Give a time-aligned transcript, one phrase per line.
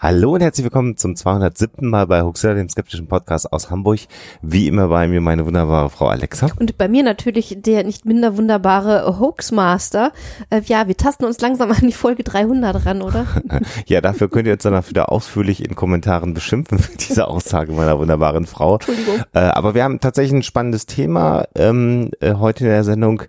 [0.00, 1.84] Hallo und herzlich willkommen zum 207.
[1.84, 3.98] Mal bei Huxella, dem skeptischen Podcast aus Hamburg.
[4.42, 6.50] Wie immer bei mir meine wunderbare Frau Alexa.
[6.60, 10.12] Und bei mir natürlich der nicht minder wunderbare Hoaxmaster.
[10.50, 13.26] Äh, ja, wir tasten uns langsam an die Folge 300 ran, oder?
[13.86, 17.98] ja, dafür könnt ihr jetzt danach wieder ausführlich in Kommentaren beschimpfen für diese Aussage meiner
[17.98, 18.74] wunderbaren Frau.
[18.74, 19.16] Entschuldigung.
[19.34, 23.24] Äh, aber wir haben tatsächlich ein spannendes Thema ähm, äh, heute in der Sendung.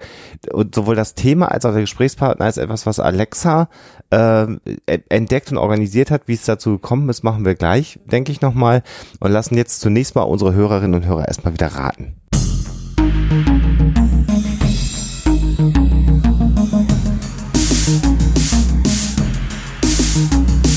[0.54, 3.70] Und sowohl das Thema als auch der Gesprächspartner ist etwas, was Alexa
[4.12, 4.46] äh,
[5.10, 6.28] entdeckt und organisiert hat.
[6.28, 8.84] Wie es dazu gekommen ist, machen wir gleich, denke ich nochmal.
[9.20, 12.16] Und lassen jetzt zunächst mal unsere Hörerinnen und Hörer erstmal wieder raten.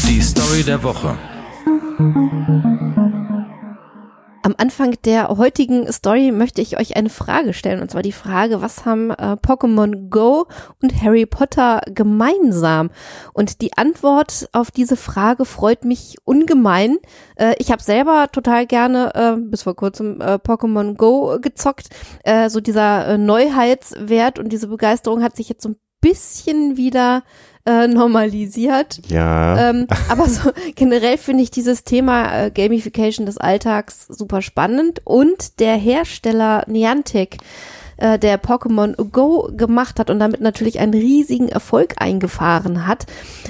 [0.09, 1.17] Die Story der Woche.
[4.53, 7.81] Am Anfang der heutigen Story möchte ich euch eine Frage stellen.
[7.81, 10.47] Und zwar die Frage, was haben äh, Pokémon Go
[10.83, 12.91] und Harry Potter gemeinsam?
[13.33, 16.99] Und die Antwort auf diese Frage freut mich ungemein.
[17.37, 21.89] Äh, ich habe selber total gerne äh, bis vor kurzem äh, Pokémon Go gezockt.
[22.23, 27.23] Äh, so dieser äh, Neuheitswert und diese Begeisterung hat sich jetzt so ein bisschen wieder
[27.67, 29.01] äh, normalisiert.
[29.09, 29.71] Ja.
[29.71, 35.61] Ähm, aber so generell finde ich dieses Thema äh, Gamification des Alltags super spannend und
[35.61, 37.39] der Hersteller Niantic
[37.99, 43.07] äh, der Pokémon Go gemacht hat und damit natürlich einen riesigen Erfolg eingefahren hat,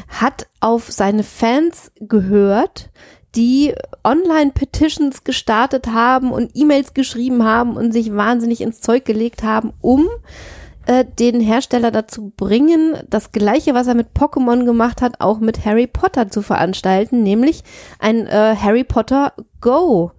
[0.09, 2.91] hat auf seine Fans gehört,
[3.35, 9.73] die Online-Petitions gestartet haben und E-Mails geschrieben haben und sich wahnsinnig ins Zeug gelegt haben,
[9.81, 10.07] um
[10.87, 15.65] äh, den Hersteller dazu bringen, das gleiche, was er mit Pokémon gemacht hat, auch mit
[15.65, 17.63] Harry Potter zu veranstalten, nämlich
[17.99, 20.13] ein äh, Harry Potter Go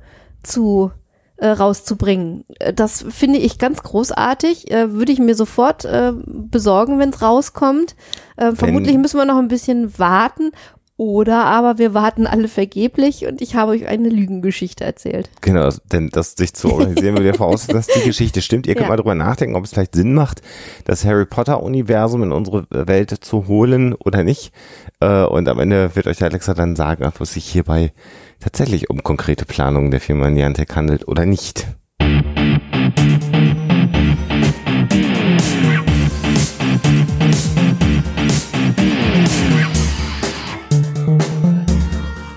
[0.43, 0.91] zu
[1.37, 2.45] äh, rauszubringen.
[2.59, 4.71] Äh, Das finde ich ganz großartig.
[4.71, 7.95] Äh, würde ich mir sofort äh, besorgen, wenn es rauskommt.
[8.37, 10.51] Äh, vermutlich müssen wir noch ein bisschen warten.
[10.95, 15.29] Oder aber wir warten alle vergeblich und ich habe euch eine Lügengeschichte erzählt.
[15.41, 18.67] Genau, denn das sich zu organisieren, würde ja voraus, dass die Geschichte stimmt.
[18.67, 18.89] Ihr könnt Ja.
[18.89, 20.41] mal drüber nachdenken, ob es vielleicht Sinn macht,
[20.85, 24.51] das Harry Potter Universum in unsere Welt zu holen oder nicht.
[24.99, 27.91] Äh, Und am Ende wird euch Alexa dann sagen, ob es sich hierbei
[28.39, 31.65] tatsächlich um konkrete Planungen der Firma Niantic handelt oder nicht.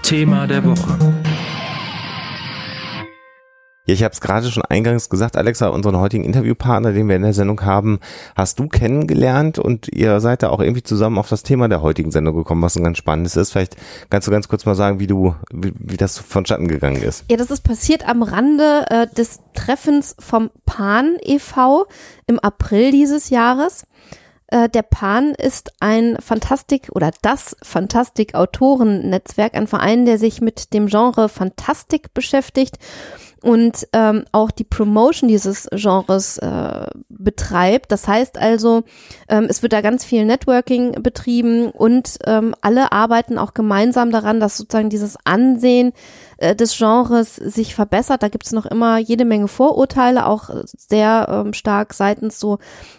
[0.06, 0.96] Thema der Woche.
[3.86, 7.22] Ja, ich habe es gerade schon eingangs gesagt, Alexa, unseren heutigen Interviewpartner, den wir in
[7.22, 7.98] der Sendung haben,
[8.36, 12.12] hast du kennengelernt und ihr seid da auch irgendwie zusammen auf das Thema der heutigen
[12.12, 13.50] Sendung gekommen, was ein ganz spannendes ist.
[13.50, 13.74] Vielleicht
[14.08, 17.24] kannst du ganz kurz mal sagen, wie du, wie, wie das vonstatten gegangen ist.
[17.28, 21.86] Ja, das ist passiert am Rande äh, des Treffens vom Pan e.V.
[22.28, 23.86] im April dieses Jahres.
[24.48, 30.86] Äh, der Pan ist ein Fantastik oder das Fantastik-Autoren-Netzwerk, ein Verein, der sich mit dem
[30.86, 32.76] Genre Fantastik beschäftigt
[33.42, 37.92] und ähm, auch die Promotion dieses Genres äh, betreibt.
[37.92, 38.82] Das heißt also,
[39.28, 44.40] ähm, es wird da ganz viel Networking betrieben und ähm, alle arbeiten auch gemeinsam daran,
[44.40, 45.92] dass sozusagen dieses Ansehen
[46.38, 48.22] äh, des Genres sich verbessert.
[48.22, 52.58] Da gibt es noch immer jede Menge Vorurteile, auch äh, sehr ähm, stark seitens so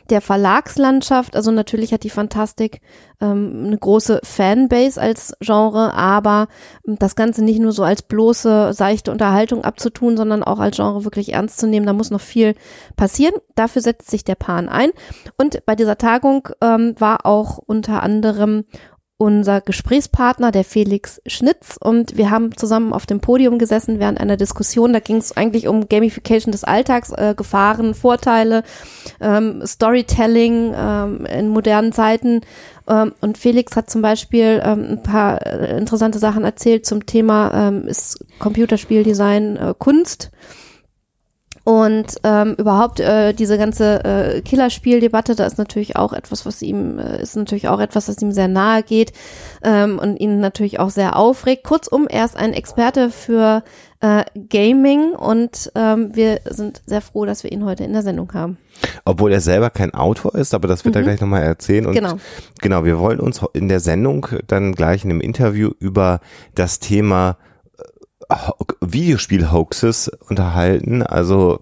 [0.10, 1.36] der Verlagslandschaft.
[1.36, 2.82] Also natürlich hat die Fantastik
[3.22, 6.48] ähm, eine große Fanbase als Genre, aber
[6.88, 11.04] ähm, das Ganze nicht nur so als bloße seichte Unterhaltung abzutun, sondern auch als Genre
[11.04, 11.86] wirklich ernst zu nehmen.
[11.86, 12.56] Da muss noch viel
[12.96, 13.36] passieren.
[13.56, 14.92] Dafür setzt sich der Pan ein.
[15.38, 18.66] Und bei dieser Tagung ähm, war auch unter anderem
[19.18, 24.38] unser Gesprächspartner, der Felix Schnitz, und wir haben zusammen auf dem Podium gesessen während einer
[24.38, 24.94] Diskussion.
[24.94, 28.64] Da ging es eigentlich um Gamification des Alltags, äh, Gefahren, Vorteile,
[29.20, 32.42] ähm, Storytelling ähm, in modernen Zeiten.
[32.88, 37.70] Ähm, und Felix hat zum Beispiel ähm, ein paar äh, interessante Sachen erzählt zum Thema
[37.70, 40.30] ähm, ist Computerspieldesign äh, Kunst.
[41.68, 46.98] Und ähm, überhaupt äh, diese ganze äh, Killerspieldebatte, da ist natürlich auch etwas, was ihm
[46.98, 49.12] äh, ist natürlich auch etwas, was ihm sehr nahe geht
[49.64, 51.66] ähm, und ihn natürlich auch sehr aufregt.
[51.66, 53.64] Kurzum, er ist ein Experte für
[54.00, 58.34] äh, Gaming und ähm, wir sind sehr froh, dass wir ihn heute in der Sendung
[58.34, 58.58] haben.
[59.04, 61.86] Obwohl er selber kein Autor ist, aber das wird er gleich nochmal erzählen.
[61.86, 62.14] Und Genau.
[62.62, 66.22] genau, wir wollen uns in der Sendung dann gleich in einem Interview über
[66.56, 67.36] das Thema
[68.82, 71.60] Videospiel-Hoaxes unterhalten, also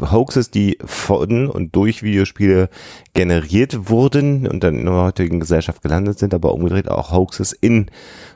[0.00, 2.70] Hoaxes, die von und durch Videospiele
[3.12, 7.90] generiert wurden und dann in der heutigen Gesellschaft gelandet sind, aber umgedreht auch Hoaxes in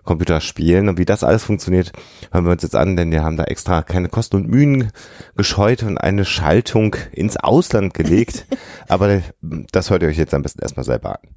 [0.05, 0.89] Computerspielen.
[0.89, 1.93] Und wie das alles funktioniert,
[2.33, 4.93] hören wir uns jetzt an, denn wir haben da extra keine Kosten und Mühen
[5.37, 8.47] gescheut und eine Schaltung ins Ausland gelegt.
[8.89, 9.23] aber
[9.73, 11.29] das hört ihr euch jetzt am besten erstmal selber an.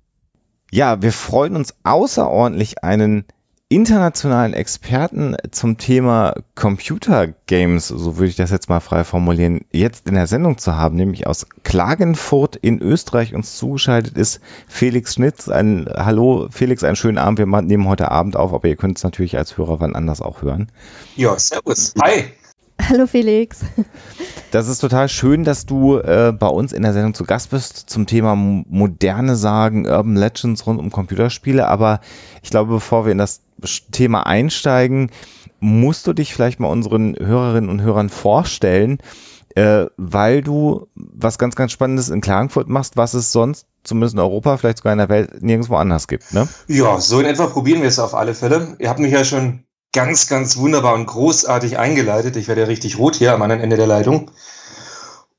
[0.72, 3.26] Ja, wir freuen uns außerordentlich einen
[3.72, 10.08] internationalen Experten zum Thema Computer Games, so würde ich das jetzt mal frei formulieren, jetzt
[10.08, 15.50] in der Sendung zu haben, nämlich aus Klagenfurt in Österreich uns zugeschaltet ist Felix Schnitz.
[15.50, 17.38] Ein Hallo Felix, einen schönen Abend.
[17.38, 20.42] Wir nehmen heute Abend auf, aber ihr könnt es natürlich als Hörer wann anders auch
[20.42, 20.72] hören.
[21.16, 21.94] Ja, servus.
[22.02, 22.24] Hi.
[22.82, 23.60] Hallo Felix.
[24.52, 27.88] Das ist total schön, dass du äh, bei uns in der Sendung zu Gast bist
[27.88, 31.68] zum Thema moderne Sagen, Urban Legends rund um Computerspiele.
[31.68, 32.00] Aber
[32.42, 33.42] ich glaube, bevor wir in das
[33.92, 35.12] Thema einsteigen,
[35.60, 39.00] musst du dich vielleicht mal unseren Hörerinnen und Hörern vorstellen,
[39.56, 44.20] äh, weil du was ganz, ganz Spannendes in Klagenfurt machst, was es sonst zumindest in
[44.20, 46.34] Europa, vielleicht sogar in der Welt nirgendwo anders gibt.
[46.34, 46.48] Ne?
[46.68, 48.76] Ja, so in etwa probieren wir es auf alle Fälle.
[48.80, 52.36] Ihr habt mich ja schon ganz, ganz wunderbar und großartig eingeleitet.
[52.36, 54.32] Ich werde ja richtig rot hier am anderen Ende der Leitung.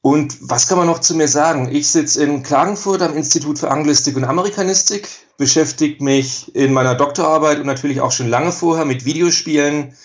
[0.02, 1.68] Und was kann man noch zu mir sagen?
[1.70, 5.08] Ich sitze in Klagenfurt am Institut für Anglistik und Amerikanistik,
[5.40, 9.96] beschäftige mich in meiner Doktorarbeit und natürlich auch schon lange vorher mit Videospielen,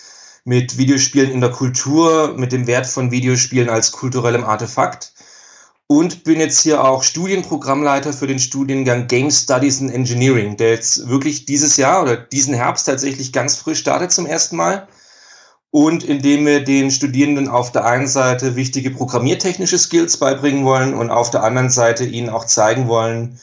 [0.44, 5.12] mit Videospielen in der Kultur, mit dem Wert von Videospielen als kulturellem Artefakt
[5.88, 11.06] und bin jetzt hier auch Studienprogrammleiter für den Studiengang Game Studies and Engineering, der jetzt
[11.06, 14.88] wirklich dieses Jahr oder diesen Herbst tatsächlich ganz frisch startet zum ersten Mal.
[15.70, 21.10] Und indem wir den Studierenden auf der einen Seite wichtige programmiertechnische Skills beibringen wollen und
[21.10, 23.38] auf der anderen Seite ihnen auch zeigen wollen,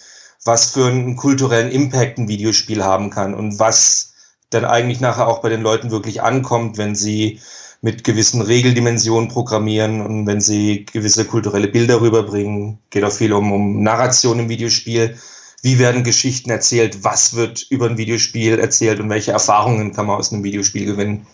[0.46, 4.14] was für einen kulturellen Impact ein Videospiel haben kann und was
[4.50, 7.40] dann eigentlich nachher auch bei den Leuten wirklich ankommt, wenn sie
[7.82, 13.52] mit gewissen Regeldimensionen programmieren und wenn sie gewisse kulturelle Bilder rüberbringen, geht auch viel um,
[13.52, 15.18] um Narration im Videospiel.
[15.62, 17.04] Wie werden Geschichten erzählt?
[17.04, 21.28] Was wird über ein Videospiel erzählt und welche Erfahrungen kann man aus einem Videospiel gewinnen?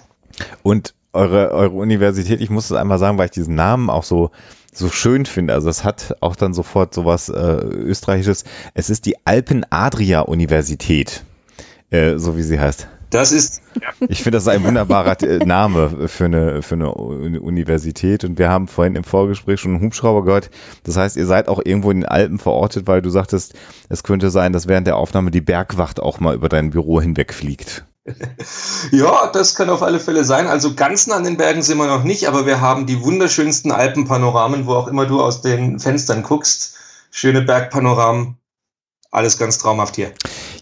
[0.63, 4.31] Und eure, eure Universität, ich muss es einmal sagen, weil ich diesen Namen auch so,
[4.74, 5.54] so schön finde.
[5.54, 8.44] Also es hat auch dann sofort sowas äh, österreichisches.
[8.74, 11.24] Es ist die Alpen-Adria-Universität,
[11.89, 12.88] äh, so wie sie heißt.
[13.10, 13.62] Das ist.
[13.81, 13.89] Ja.
[14.07, 18.24] Ich finde, das ist ein wunderbarer äh, Name für eine, für eine Universität.
[18.24, 20.51] Und wir haben vorhin im Vorgespräch schon einen Hubschrauber gehört.
[20.83, 23.56] Das heißt, ihr seid auch irgendwo in den Alpen verortet, weil du sagtest,
[23.89, 27.83] es könnte sein, dass während der Aufnahme die Bergwacht auch mal über dein Büro hinwegfliegt.
[28.91, 30.47] Ja, das kann auf alle Fälle sein.
[30.47, 33.71] Also ganz nah an den Bergen sind wir noch nicht, aber wir haben die wunderschönsten
[33.71, 36.75] Alpenpanoramen, wo auch immer du aus den Fenstern guckst.
[37.11, 38.38] Schöne Bergpanoramen.
[39.11, 40.11] Alles ganz traumhaft hier.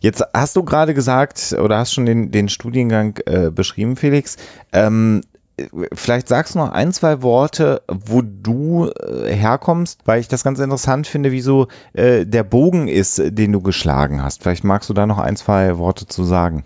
[0.01, 4.37] Jetzt hast du gerade gesagt oder hast schon den, den Studiengang äh, beschrieben, Felix.
[4.71, 5.21] Ähm,
[5.93, 10.59] vielleicht sagst du noch ein, zwei Worte, wo du äh, herkommst, weil ich das ganz
[10.59, 14.43] interessant finde, wie so äh, der Bogen ist, den du geschlagen hast.
[14.43, 16.63] Vielleicht magst du da noch ein, zwei Worte zu sagen.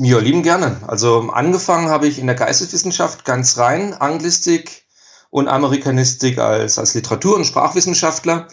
[0.00, 0.76] Ja, lieben gerne.
[0.86, 4.84] Also angefangen habe ich in der Geisteswissenschaft ganz rein, Anglistik
[5.30, 8.46] und Amerikanistik als, als Literatur- und Sprachwissenschaftler.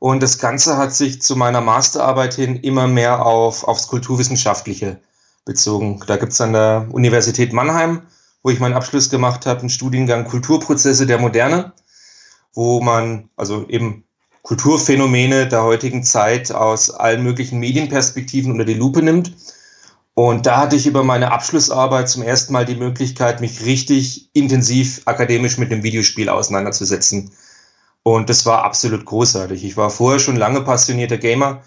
[0.00, 5.00] Und das Ganze hat sich zu meiner Masterarbeit hin immer mehr auf, aufs Kulturwissenschaftliche
[5.44, 6.02] bezogen.
[6.08, 8.02] Da gibt's an der Universität Mannheim,
[8.42, 11.74] wo ich meinen Abschluss gemacht habe, einen Studiengang Kulturprozesse der Moderne,
[12.54, 14.02] wo man also eben
[14.42, 19.32] Kulturphänomene der heutigen Zeit aus allen möglichen Medienperspektiven unter die Lupe nimmt.
[20.18, 25.02] Und da hatte ich über meine Abschlussarbeit zum ersten Mal die Möglichkeit, mich richtig intensiv
[25.04, 27.30] akademisch mit dem Videospiel auseinanderzusetzen.
[28.02, 29.62] Und das war absolut großartig.
[29.62, 31.62] Ich war vorher schon lange passionierter Gamer,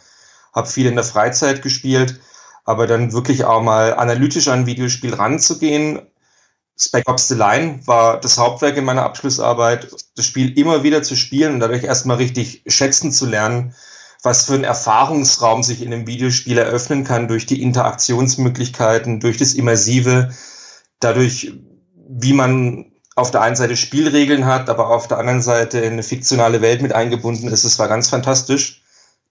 [0.54, 2.20] habe viel in der Freizeit gespielt,
[2.66, 6.02] aber dann wirklich auch mal analytisch an ein Videospiel ranzugehen.
[6.78, 11.16] Spec Ops The Line war das Hauptwerk in meiner Abschlussarbeit, das Spiel immer wieder zu
[11.16, 13.74] spielen und dadurch erstmal richtig schätzen zu lernen,
[14.24, 19.54] was für ein Erfahrungsraum sich in einem Videospiel eröffnen kann durch die Interaktionsmöglichkeiten, durch das
[19.54, 20.30] Immersive,
[21.00, 21.54] dadurch,
[21.96, 26.04] wie man auf der einen Seite Spielregeln hat, aber auf der anderen Seite in eine
[26.04, 27.64] fiktionale Welt mit eingebunden ist.
[27.64, 28.84] Es war ganz fantastisch.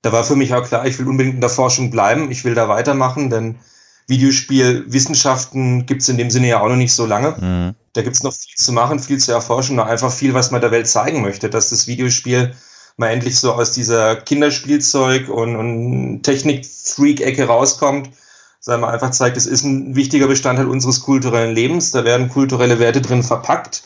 [0.03, 2.55] Da war für mich auch klar, ich will unbedingt in der Forschung bleiben, ich will
[2.55, 3.61] da weitermachen, denn
[4.07, 7.37] Videospielwissenschaften gibt es in dem Sinne ja auch noch nicht so lange.
[7.39, 7.75] Mhm.
[7.93, 10.61] Da gibt es noch viel zu machen, viel zu erforschen, noch einfach viel, was man
[10.61, 12.55] der Welt zeigen möchte, dass das Videospiel
[13.01, 18.11] mal endlich so aus dieser Kinderspielzeug- und, und Technik-Freak-Ecke rauskommt
[18.61, 21.91] sagen wir einfach zeigt, es ist ein wichtiger Bestandteil unseres kulturellen Lebens.
[21.91, 23.83] Da werden kulturelle Werte drin verpackt.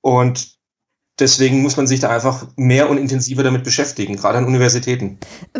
[0.00, 0.55] Und
[1.18, 5.18] deswegen muss man sich da einfach mehr und intensiver damit beschäftigen, gerade an Universitäten.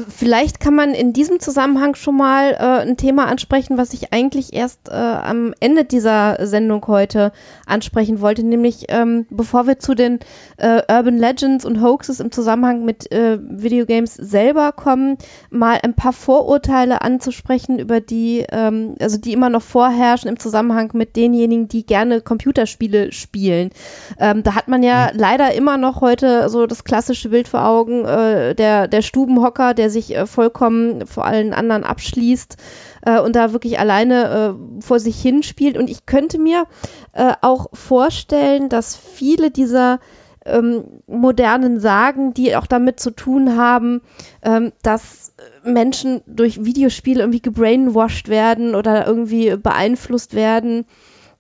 [0.09, 4.53] Vielleicht kann man in diesem Zusammenhang schon mal äh, ein Thema ansprechen, was ich eigentlich
[4.53, 7.33] erst äh, am Ende dieser Sendung heute
[7.65, 10.21] ansprechen wollte, nämlich ähm, bevor wir zu den
[10.59, 15.17] äh, Urban Legends und Hoaxes im Zusammenhang mit äh, Videogames selber kommen,
[15.51, 20.91] mal ein paar Vorurteile anzusprechen, über die, ähm, also die immer noch vorherrschen im Zusammenhang
[20.93, 23.71] mit denjenigen, die gerne Computerspiele spielen.
[24.19, 25.19] Ähm, da hat man ja mhm.
[25.19, 29.91] leider immer noch heute so das klassische Bild vor Augen, äh, der, der Stubenhocker, der
[29.91, 32.57] sich äh, vollkommen vor allen anderen abschließt
[33.03, 35.77] äh, und da wirklich alleine äh, vor sich hin spielt.
[35.77, 36.65] Und ich könnte mir
[37.13, 40.01] äh, auch vorstellen, dass viele dieser
[40.45, 44.03] ähm, modernen Sagen, die auch damit zu tun haben,
[44.43, 45.33] ähm, dass
[45.65, 50.87] Menschen durch Videospiele irgendwie gebrainwashed werden oder irgendwie beeinflusst werden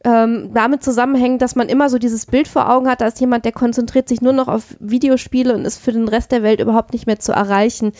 [0.06, 3.50] ähm, damit zusammenhängt, dass man immer so dieses Bild vor Augen hat, als jemand, der
[3.50, 7.08] konzentriert sich nur noch auf Videospiele und ist für den Rest der Welt überhaupt nicht
[7.08, 7.92] mehr zu erreichen.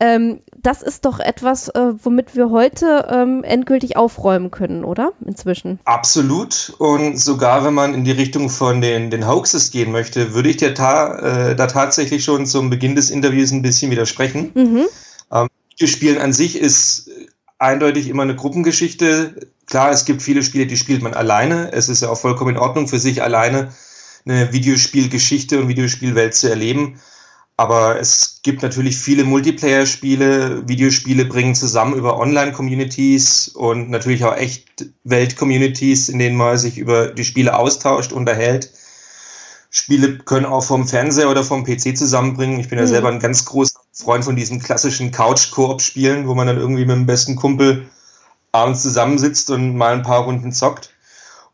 [0.00, 5.12] Ähm, das ist doch etwas, äh, womit wir heute ähm, endgültig aufräumen können, oder?
[5.24, 5.78] Inzwischen.
[5.84, 6.74] Absolut.
[6.78, 10.56] Und sogar wenn man in die Richtung von den, den Hoaxes gehen möchte, würde ich
[10.56, 14.50] dir ta äh, da tatsächlich schon zum Beginn des Interviews ein bisschen widersprechen.
[14.54, 14.86] Mhm.
[15.30, 17.10] Ähm, Videospielen an sich ist
[17.58, 19.36] eindeutig immer eine Gruppengeschichte.
[19.74, 21.72] Klar, es gibt viele Spiele, die spielt man alleine.
[21.72, 23.74] Es ist ja auch vollkommen in Ordnung für sich alleine
[24.24, 27.00] eine Videospielgeschichte und Videospielwelt zu erleben.
[27.56, 30.68] Aber es gibt natürlich viele Multiplayer-Spiele.
[30.68, 37.08] Videospiele bringen zusammen über Online-Communities und natürlich auch echt Welt-Communities, in denen man sich über
[37.08, 38.70] die Spiele austauscht, unterhält.
[39.70, 42.60] Spiele können auch vom Fernseher oder vom PC zusammenbringen.
[42.60, 42.90] Ich bin ja mhm.
[42.90, 47.06] selber ein ganz großer Freund von diesen klassischen Couch-Koop-Spielen, wo man dann irgendwie mit dem
[47.06, 47.88] besten Kumpel
[48.54, 50.90] abends zusammensitzt und mal ein paar Runden zockt.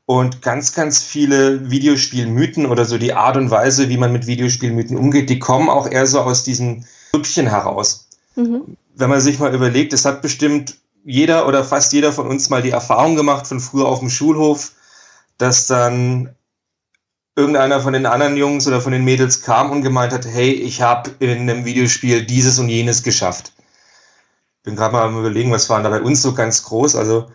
[0.07, 4.97] Und ganz, ganz viele Videospielmythen oder so die Art und Weise, wie man mit Videospielmythen
[4.97, 8.09] umgeht, die kommen auch eher so aus diesen Grüppchen heraus.
[8.35, 8.76] Mhm.
[8.95, 12.61] Wenn man sich mal überlegt, es hat bestimmt jeder oder fast jeder von uns mal
[12.61, 14.73] die Erfahrung gemacht von früher auf dem Schulhof,
[15.38, 16.35] dass dann
[17.37, 20.83] irgendeiner von den anderen Jungs oder von den Mädels kam und gemeint hat, hey, ich
[20.83, 23.52] habe in einem Videospiel dieses und jenes geschafft
[24.62, 26.97] bin gerade mal am überlegen, was waren da bei uns so ganz groß.
[26.97, 27.31] Also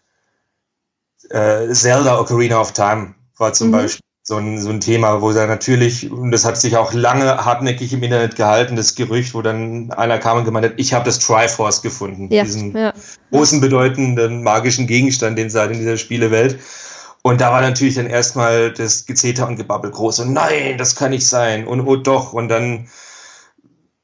[1.29, 3.71] äh, Zelda Ocarina of Time war zum mhm.
[3.73, 7.45] Beispiel so ein, so ein Thema, wo da natürlich, und das hat sich auch lange
[7.45, 11.05] hartnäckig im Internet gehalten, das Gerücht, wo dann einer kam und gemeint hat, ich habe
[11.05, 12.91] das Triforce gefunden, ja, diesen ja.
[13.29, 16.59] großen, bedeutenden magischen Gegenstand, den es halt in dieser Spielewelt.
[17.21, 21.11] Und da war natürlich dann erstmal das Gezeter und Gebabbel groß und nein, das kann
[21.11, 22.33] nicht sein und oh doch.
[22.33, 22.87] Und dann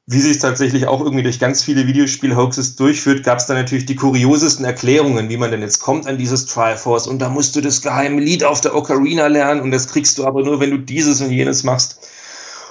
[0.06, 3.94] wie sich tatsächlich auch irgendwie durch ganz viele Videospiel-Hoaxes durchführt, gab es dann natürlich die
[3.94, 7.82] kuriosesten Erklärungen, wie man denn jetzt kommt an dieses Triforce und da musst du das
[7.82, 11.20] geheime Lied auf der Ocarina lernen und das kriegst du aber nur, wenn du dieses
[11.20, 11.98] und jenes machst.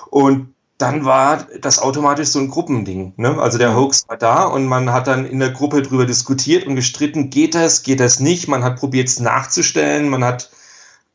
[0.09, 3.13] Und dann war das automatisch so ein Gruppending.
[3.15, 3.39] Ne?
[3.39, 6.75] Also der Hoax war da und man hat dann in der Gruppe drüber diskutiert und
[6.75, 8.47] gestritten, geht das, geht das nicht.
[8.47, 10.49] Man hat probiert es nachzustellen, man hat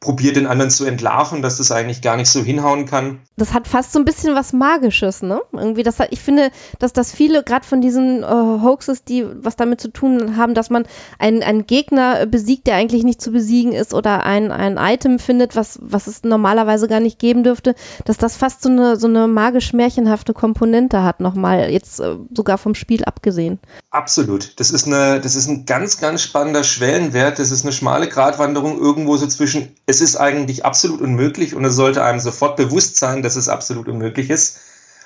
[0.07, 3.19] probiert den anderen zu entlarven, dass das eigentlich gar nicht so hinhauen kann.
[3.37, 5.43] Das hat fast so ein bisschen was Magisches, ne?
[5.53, 9.57] Irgendwie, das hat, ich finde, dass das viele, gerade von diesen äh, Hoaxes, die was
[9.57, 10.87] damit zu tun haben, dass man
[11.19, 15.57] einen, einen Gegner besiegt, der eigentlich nicht zu besiegen ist, oder ein, ein Item findet,
[15.57, 19.27] was, was es normalerweise gar nicht geben dürfte, dass das fast so eine, so eine
[19.27, 23.59] magisch-märchenhafte Komponente hat, nochmal, jetzt äh, sogar vom Spiel abgesehen.
[23.91, 24.61] Absolut.
[24.61, 27.41] Das ist eine, das ist ein ganz, ganz spannender Schwellenwert.
[27.41, 31.75] Das ist eine schmale Gratwanderung irgendwo so zwischen es ist eigentlich absolut unmöglich und es
[31.75, 34.59] sollte einem sofort bewusst sein, dass es absolut unmöglich ist.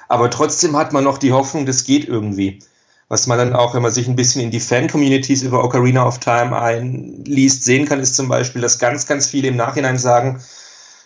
[0.09, 2.59] Aber trotzdem hat man noch die Hoffnung, das geht irgendwie.
[3.09, 6.19] Was man dann auch, wenn man sich ein bisschen in die Fan-Communities über Ocarina of
[6.19, 10.43] Time einliest, sehen kann, ist zum Beispiel, dass ganz, ganz viele im Nachhinein sagen,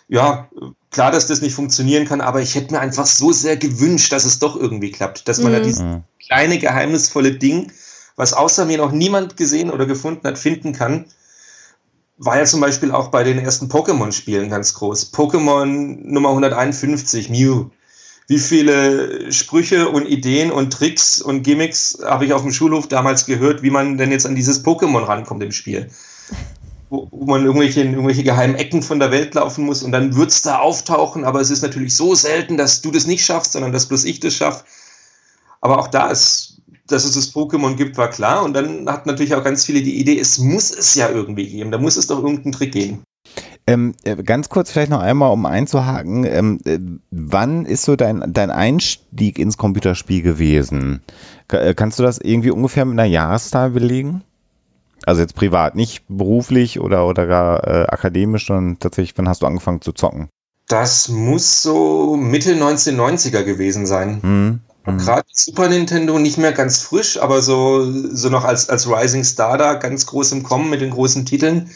[0.07, 0.49] ja,
[0.89, 4.25] klar, dass das nicht funktionieren kann, aber ich hätte mir einfach so sehr gewünscht, dass
[4.25, 5.55] es doch irgendwie klappt, dass man mhm.
[5.55, 5.83] da dieses
[6.25, 7.71] kleine geheimnisvolle Ding,
[8.15, 11.05] was außer mir noch niemand gesehen oder gefunden hat, finden kann,
[12.17, 15.13] war ja zum Beispiel auch bei den ersten Pokémon-Spielen ganz groß.
[15.13, 17.69] Pokémon Nummer 151, Mew.
[18.27, 23.25] Wie viele Sprüche und Ideen und Tricks und Gimmicks habe ich auf dem Schulhof damals
[23.25, 25.89] gehört, wie man denn jetzt an dieses Pokémon rankommt im Spiel.
[26.87, 30.15] Wo, wo man irgendwelche, in irgendwelche geheimen Ecken von der Welt laufen muss und dann
[30.15, 33.53] wird es da auftauchen, aber es ist natürlich so selten, dass du das nicht schaffst,
[33.53, 34.65] sondern dass bloß ich das schaffe.
[35.61, 36.54] Aber auch da ist
[36.87, 38.43] dass es das Pokémon gibt, war klar.
[38.43, 41.71] Und dann hat natürlich auch ganz viele die Idee, es muss es ja irgendwie geben.
[41.71, 43.03] Da muss es doch irgendeinen Trick geben.
[43.67, 46.77] Ähm, äh, ganz kurz vielleicht noch einmal, um einzuhaken, ähm, äh,
[47.09, 51.01] wann ist so dein, dein Einstieg ins Computerspiel gewesen?
[51.51, 54.21] Äh, kannst du das irgendwie ungefähr mit einer Jahreszahl belegen?
[55.05, 59.47] Also jetzt privat, nicht beruflich oder, oder gar äh, akademisch, sondern tatsächlich, wann hast du
[59.47, 60.29] angefangen zu zocken?
[60.67, 64.19] Das muss so Mitte 1990er gewesen sein.
[64.21, 64.59] Mhm.
[64.85, 64.97] Mhm.
[64.97, 69.57] Gerade Super Nintendo nicht mehr ganz frisch, aber so, so noch als, als Rising Star
[69.57, 71.69] da ganz groß im Kommen mit den großen Titeln.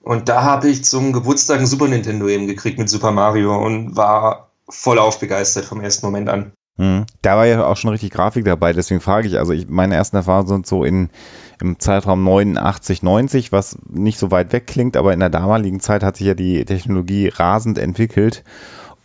[0.00, 3.96] Und da habe ich zum Geburtstag ein Super Nintendo eben gekriegt mit Super Mario und
[3.96, 6.52] war voll aufbegeistert vom ersten Moment an.
[6.76, 7.06] Mhm.
[7.22, 10.16] Da war ja auch schon richtig Grafik dabei, deswegen frage ich, also ich, meine ersten
[10.16, 11.10] Erfahrungen sind so in,
[11.60, 16.04] im Zeitraum 89, 90, was nicht so weit weg klingt, aber in der damaligen Zeit
[16.04, 18.44] hat sich ja die Technologie rasend entwickelt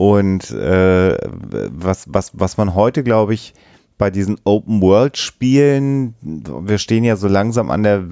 [0.04, 3.54] und äh, was, was, was man heute, glaube ich,
[3.98, 8.04] bei diesen Open-World-Spielen, wir stehen ja so langsam an der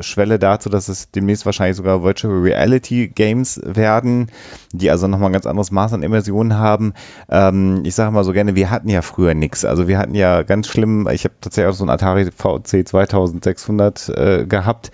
[0.00, 4.30] Schwelle dazu, dass es demnächst wahrscheinlich sogar Virtual Reality-Games werden,
[4.72, 6.94] die also nochmal ein ganz anderes Maß an Immersion haben.
[7.28, 9.66] Ähm, ich sage mal so gerne, wir hatten ja früher nichts.
[9.66, 14.08] Also wir hatten ja ganz schlimm, ich habe tatsächlich auch so ein Atari VC 2600
[14.08, 14.92] äh, gehabt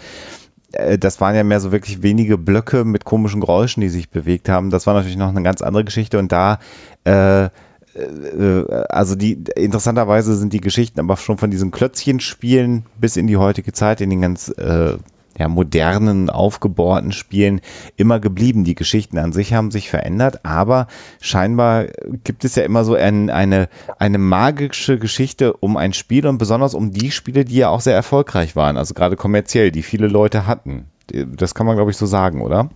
[0.99, 4.71] das waren ja mehr so wirklich wenige Blöcke mit komischen Geräuschen, die sich bewegt haben.
[4.71, 6.61] Das war natürlich noch eine ganz andere Geschichte und da
[7.05, 7.49] äh,
[7.95, 13.37] äh, also die interessanterweise sind die Geschichten aber schon von diesen Klötzchenspielen bis in die
[13.37, 14.97] heutige Zeit, in den ganz äh,
[15.39, 17.61] ja, modernen, aufgebohrten Spielen
[17.97, 18.65] immer geblieben.
[18.65, 20.87] Die Geschichten an sich haben sich verändert, aber
[21.21, 21.87] scheinbar
[22.25, 23.69] gibt es ja immer so ein, eine,
[23.99, 27.95] eine magische Geschichte um ein Spiel und besonders um die Spiele, die ja auch sehr
[27.95, 30.87] erfolgreich waren, also gerade kommerziell, die viele Leute hatten.
[31.13, 32.71] Das kann man, glaube ich, so sagen, oder?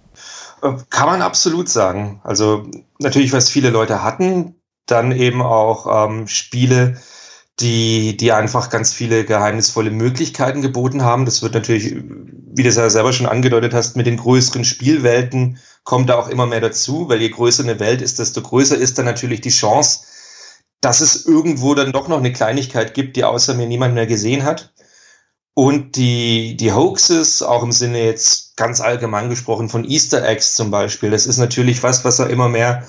[0.63, 2.21] Äh, kann man absolut sagen.
[2.25, 2.67] Also
[2.99, 4.57] natürlich, was viele Leute hatten,
[4.87, 6.97] dann eben auch ähm, Spiele,
[7.61, 11.25] die, die einfach ganz viele geheimnisvolle Möglichkeiten geboten haben.
[11.25, 15.59] Das wird natürlich, wie du es ja selber schon angedeutet hast, mit den größeren Spielwelten
[15.85, 18.99] kommt da auch immer mehr dazu, weil je größer eine Welt ist, desto größer ist
[18.99, 20.07] dann natürlich die Chance,
[20.81, 24.45] dass es irgendwo dann doch noch eine Kleinigkeit gibt, die außer mir niemand mehr gesehen
[24.45, 24.73] hat.
[25.57, 30.73] Und die, die Hoaxes, auch im Sinne jetzt ganz allgemein gesprochen von Easter Eggs zum
[30.73, 32.85] Beispiel, das ist natürlich was, was er immer mehr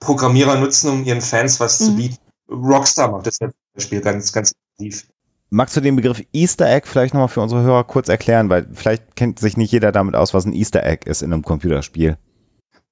[0.00, 1.84] Programmierer nutzen, um ihren Fans was mhm.
[1.84, 2.16] zu bieten.
[2.50, 3.50] Rockstar macht das ja
[3.80, 5.06] Beispiel ganz, ganz intensiv.
[5.48, 9.16] Magst du den Begriff Easter Egg vielleicht nochmal für unsere Hörer kurz erklären, weil vielleicht
[9.16, 12.18] kennt sich nicht jeder damit aus, was ein Easter Egg ist in einem Computerspiel.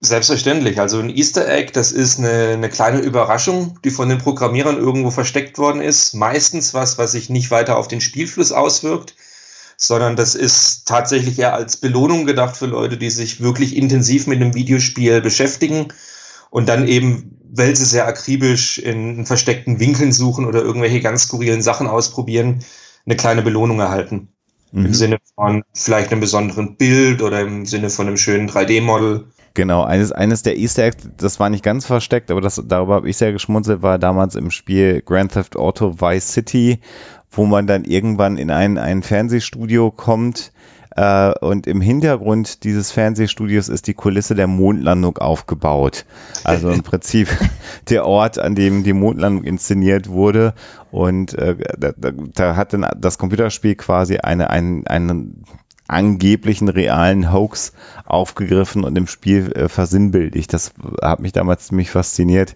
[0.00, 0.80] Selbstverständlich.
[0.80, 5.10] Also ein Easter Egg, das ist eine, eine kleine Überraschung, die von den Programmierern irgendwo
[5.10, 6.14] versteckt worden ist.
[6.14, 9.14] Meistens was, was sich nicht weiter auf den Spielfluss auswirkt,
[9.76, 14.40] sondern das ist tatsächlich eher als Belohnung gedacht für Leute, die sich wirklich intensiv mit
[14.40, 15.88] einem Videospiel beschäftigen
[16.50, 21.62] und dann eben, weil sie sehr akribisch in versteckten Winkeln suchen oder irgendwelche ganz skurrilen
[21.62, 22.64] Sachen ausprobieren,
[23.06, 24.28] eine kleine Belohnung erhalten.
[24.72, 24.86] Mhm.
[24.86, 29.26] Im Sinne von vielleicht einem besonderen Bild oder im Sinne von einem schönen 3D-Model.
[29.54, 33.08] Genau, eines, eines der Easter Eggs, das war nicht ganz versteckt, aber das, darüber habe
[33.08, 36.80] ich sehr geschmunzelt, war damals im Spiel Grand Theft Auto Vice City,
[37.30, 40.52] wo man dann irgendwann in ein, ein Fernsehstudio kommt,
[40.98, 46.04] äh, und im Hintergrund dieses Fernsehstudios ist die Kulisse der Mondlandung aufgebaut.
[46.42, 47.28] Also im Prinzip
[47.88, 50.54] der Ort, an dem die Mondlandung inszeniert wurde.
[50.90, 55.44] Und äh, da, da, hat dann das Computerspiel quasi eine, ein, einen
[55.88, 57.72] angeblichen realen Hoax
[58.04, 60.46] aufgegriffen und im Spiel äh, versinnbildlich.
[60.46, 60.72] Das
[61.02, 62.54] hat mich damals ziemlich fasziniert,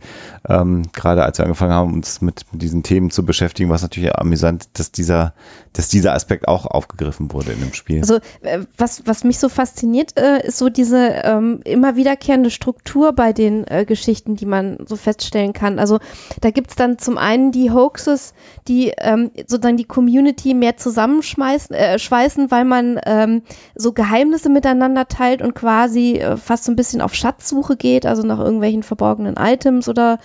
[0.49, 4.15] ähm, gerade als wir angefangen haben, uns mit, mit diesen Themen zu beschäftigen, was natürlich
[4.15, 5.35] amüsant, dass dieser,
[5.73, 8.01] dass dieser Aspekt auch aufgegriffen wurde in dem Spiel.
[8.01, 13.13] Also äh, was, was mich so fasziniert, äh, ist so diese ähm, immer wiederkehrende Struktur
[13.13, 15.79] bei den äh, Geschichten, die man so feststellen kann.
[15.79, 15.99] Also
[16.41, 18.35] da gibt's dann zum einen die Hoaxes,
[18.69, 23.43] die ähm, sozusagen die Community mehr zusammenschmeißen, äh, schweißen, weil man äh, ähm,
[23.75, 28.23] so Geheimnisse miteinander teilt und quasi äh, fast so ein bisschen auf Schatzsuche geht, also
[28.23, 30.19] nach irgendwelchen verborgenen Items oder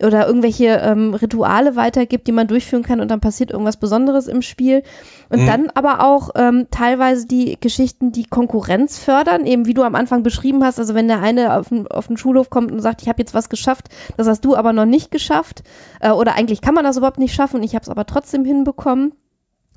[0.00, 4.42] oder irgendwelche ähm, Rituale weitergibt, die man durchführen kann und dann passiert irgendwas Besonderes im
[4.42, 4.82] Spiel.
[5.28, 5.46] Und mhm.
[5.46, 10.22] dann aber auch ähm, teilweise die Geschichten, die Konkurrenz fördern, eben wie du am Anfang
[10.22, 13.08] beschrieben hast, also wenn der eine auf den, auf den Schulhof kommt und sagt, ich
[13.08, 15.64] habe jetzt was geschafft, das hast du aber noch nicht geschafft,
[16.00, 18.44] äh, oder eigentlich kann man das überhaupt nicht schaffen und ich habe es aber trotzdem
[18.44, 19.12] hinbekommen.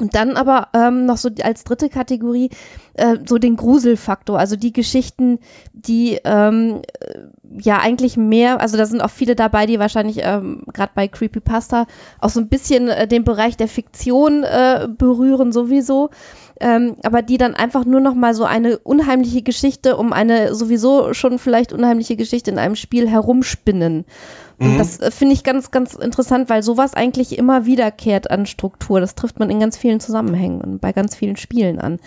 [0.02, 2.50] Und dann aber ähm, noch so als dritte Kategorie
[2.96, 5.38] äh, so den Gruselfaktor, also die Geschichten,
[5.74, 7.20] die ähm, äh,
[7.60, 11.86] ja eigentlich mehr, also da sind auch viele dabei, die wahrscheinlich ähm, gerade bei Creepypasta
[12.20, 16.10] auch so ein bisschen äh, den Bereich der Fiktion äh, berühren sowieso,
[16.62, 21.14] ähm, aber die dann einfach nur noch mal so eine unheimliche Geschichte um eine sowieso
[21.14, 24.06] schon vielleicht unheimliche Geschichte in einem Spiel herumspinnen.
[24.60, 24.78] Und mhm.
[24.78, 29.00] das äh, finde ich ganz, ganz interessant, weil sowas eigentlich immer wiederkehrt an Struktur.
[29.00, 32.00] Das trifft man in ganz vielen Zusammenhängen und bei ganz vielen Spielen an.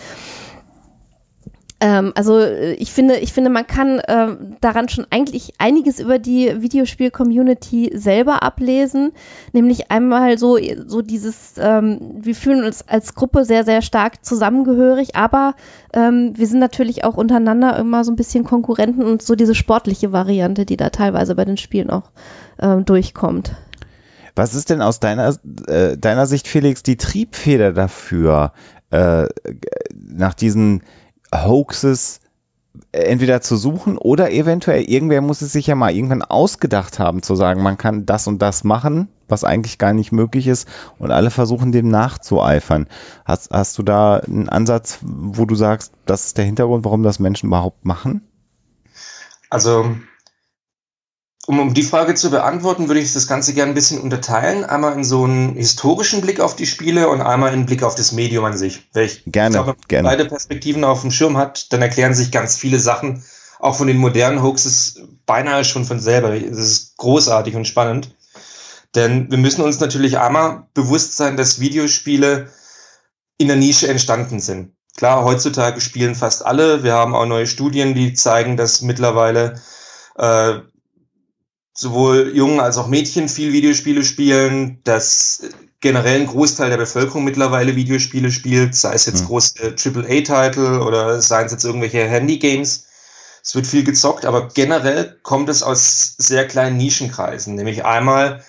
[1.85, 6.19] Ähm, also äh, ich finde, ich finde, man kann äh, daran schon eigentlich einiges über
[6.19, 9.13] die Videospiel-Community selber ablesen.
[9.53, 15.15] Nämlich einmal so, so dieses, ähm, wir fühlen uns als Gruppe sehr, sehr stark zusammengehörig,
[15.15, 15.57] aber
[15.93, 20.11] ähm, wir sind natürlich auch untereinander immer so ein bisschen Konkurrenten und so diese sportliche
[20.11, 22.13] Variante, die da teilweise bei den Spielen auch
[22.61, 23.57] ähm, durchkommt.
[24.35, 28.53] Was ist denn aus deiner, äh, deiner Sicht, Felix, die Triebfeder dafür,
[28.91, 29.27] äh,
[29.93, 30.83] nach diesen
[31.43, 32.21] Hoaxes
[32.91, 37.37] entweder zu suchen oder eventuell irgendwer muss es sich ja mal irgendwann ausgedacht haben zu
[37.37, 40.69] sagen, man kann das und das machen, was eigentlich gar nicht möglich ist
[40.99, 42.89] und alle versuchen dem nachzueifern.
[43.25, 47.21] Hast, hast du da einen Ansatz, wo du sagst, das ist der Hintergrund, warum das
[47.21, 48.23] Menschen überhaupt machen?
[49.51, 49.95] Also
[51.47, 54.65] um, um die Frage zu beantworten, würde ich das Ganze gerne ein bisschen unterteilen.
[54.65, 58.13] Einmal in so einen historischen Blick auf die Spiele und einmal in Blick auf das
[58.13, 58.89] Medium an sich.
[58.93, 60.09] Wenn ich gerne, glaube, gerne.
[60.09, 63.23] beide Perspektiven auf dem Schirm hat, dann erklären sich ganz viele Sachen,
[63.59, 66.31] auch von den modernen Hoaxes, beinahe schon von selber.
[66.31, 68.15] Das ist großartig und spannend.
[68.95, 72.49] Denn wir müssen uns natürlich einmal bewusst sein, dass Videospiele
[73.37, 74.73] in der Nische entstanden sind.
[74.97, 76.85] Klar, heutzutage spielen fast alle.
[76.85, 79.61] Wir haben auch neue Studien, die zeigen, dass mittlerweile
[80.17, 80.61] äh,
[81.75, 85.43] sowohl Jungen als auch Mädchen viel Videospiele spielen, dass
[85.81, 89.27] generell ein Großteil der Bevölkerung mittlerweile Videospiele spielt, sei es jetzt mhm.
[89.27, 92.87] große AAA-Titel oder seien es jetzt irgendwelche Handy-Games.
[93.43, 98.43] Es wird viel gezockt, aber generell kommt es aus sehr kleinen Nischenkreisen, nämlich einmal,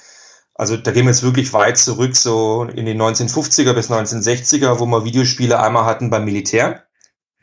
[0.54, 4.86] also da gehen wir jetzt wirklich weit zurück, so in den 1950er bis 1960er, wo
[4.86, 6.84] wir Videospiele einmal hatten beim Militär,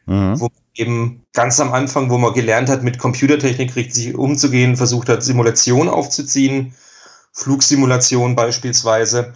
[0.07, 0.41] mhm.
[0.41, 5.23] wo eben ganz am Anfang, wo man gelernt hat, mit Computertechnik richtig umzugehen, versucht hat,
[5.23, 6.75] Simulation aufzuziehen,
[7.33, 9.35] Flugsimulation beispielsweise.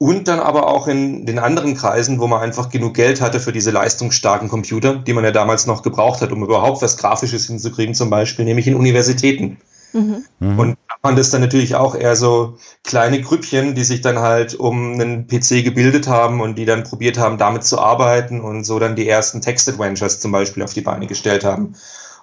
[0.00, 3.52] Und dann aber auch in den anderen Kreisen, wo man einfach genug Geld hatte für
[3.52, 7.94] diese leistungsstarken Computer, die man ja damals noch gebraucht hat, um überhaupt was Grafisches hinzukriegen,
[7.94, 9.58] zum Beispiel, nämlich in Universitäten.
[9.92, 10.58] Mhm.
[10.58, 14.94] Und waren das dann natürlich auch eher so kleine Grüppchen, die sich dann halt um
[14.94, 18.96] einen PC gebildet haben und die dann probiert haben, damit zu arbeiten und so dann
[18.96, 21.76] die ersten Text-Adventures zum Beispiel auf die Beine gestellt haben.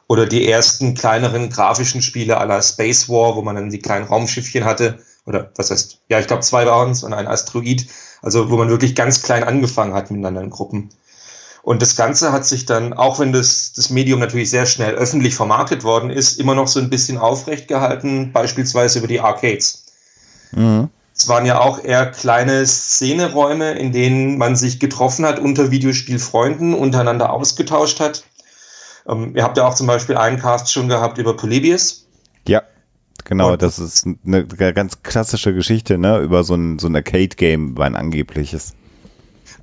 [0.07, 4.65] Oder die ersten kleineren grafischen Spiele aller Space War, wo man dann die kleinen Raumschiffchen
[4.65, 4.99] hatte.
[5.25, 7.87] Oder was heißt, ja, ich glaube zwei waren es und ein Asteroid.
[8.21, 10.89] Also wo man wirklich ganz klein angefangen hat miteinander in Gruppen.
[11.65, 15.33] Und das Ganze hat sich dann, auch wenn das, das Medium natürlich sehr schnell öffentlich
[15.33, 19.85] vermarktet worden ist, immer noch so ein bisschen aufrecht gehalten, beispielsweise über die Arcades.
[20.51, 20.89] Mhm.
[21.15, 26.75] Es waren ja auch eher kleine Szeneräume, in denen man sich getroffen hat unter Videospielfreunden,
[26.75, 28.25] untereinander ausgetauscht hat.
[29.09, 32.05] Ähm, ihr habt ja auch zum Beispiel einen Cast schon gehabt über Polybius.
[32.47, 32.61] Ja,
[33.23, 37.75] genau, Und das ist eine ganz klassische Geschichte, ne, über so ein, so ein Arcade-Game,
[37.75, 38.75] war ein angebliches.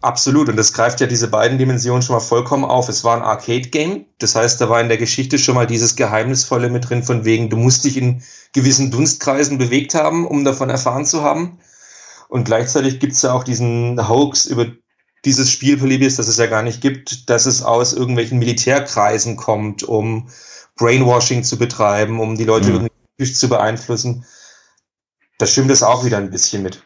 [0.03, 2.89] Absolut, und das greift ja diese beiden Dimensionen schon mal vollkommen auf.
[2.89, 6.71] Es war ein Arcade-Game, das heißt, da war in der Geschichte schon mal dieses Geheimnisvolle
[6.71, 11.07] mit drin, von wegen, du musst dich in gewissen Dunstkreisen bewegt haben, um davon erfahren
[11.07, 11.61] zu haben.
[12.29, 14.67] Und gleichzeitig gibt es ja auch diesen Hoax über
[15.25, 19.85] dieses Spiel Polybius, das es ja gar nicht gibt, dass es aus irgendwelchen Militärkreisen kommt,
[19.85, 20.31] um
[20.75, 22.89] Brainwashing zu betreiben, um die Leute mhm.
[23.19, 24.25] irgendwie zu beeinflussen.
[25.39, 26.83] Da stimmt das auch wieder ein bisschen mit.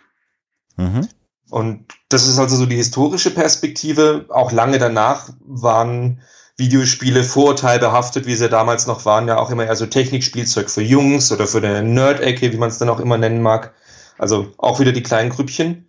[0.76, 1.08] Mhm.
[1.50, 4.26] Und das ist also so die historische Perspektive.
[4.28, 6.20] Auch lange danach waren
[6.56, 11.30] Videospiele vorurteilbehaftet, wie sie damals noch waren, ja auch immer eher so Technikspielzeug für Jungs
[11.30, 13.74] oder für eine Nerd-Ecke, wie man es dann auch immer nennen mag.
[14.18, 15.86] Also auch wieder die kleinen Grüppchen.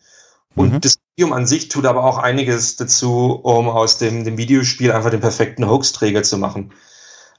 [0.56, 0.82] Und mhm.
[0.82, 5.12] das Medium an sich tut aber auch einiges dazu, um aus dem, dem Videospiel einfach
[5.12, 6.74] den perfekten Hoax-Träger zu machen.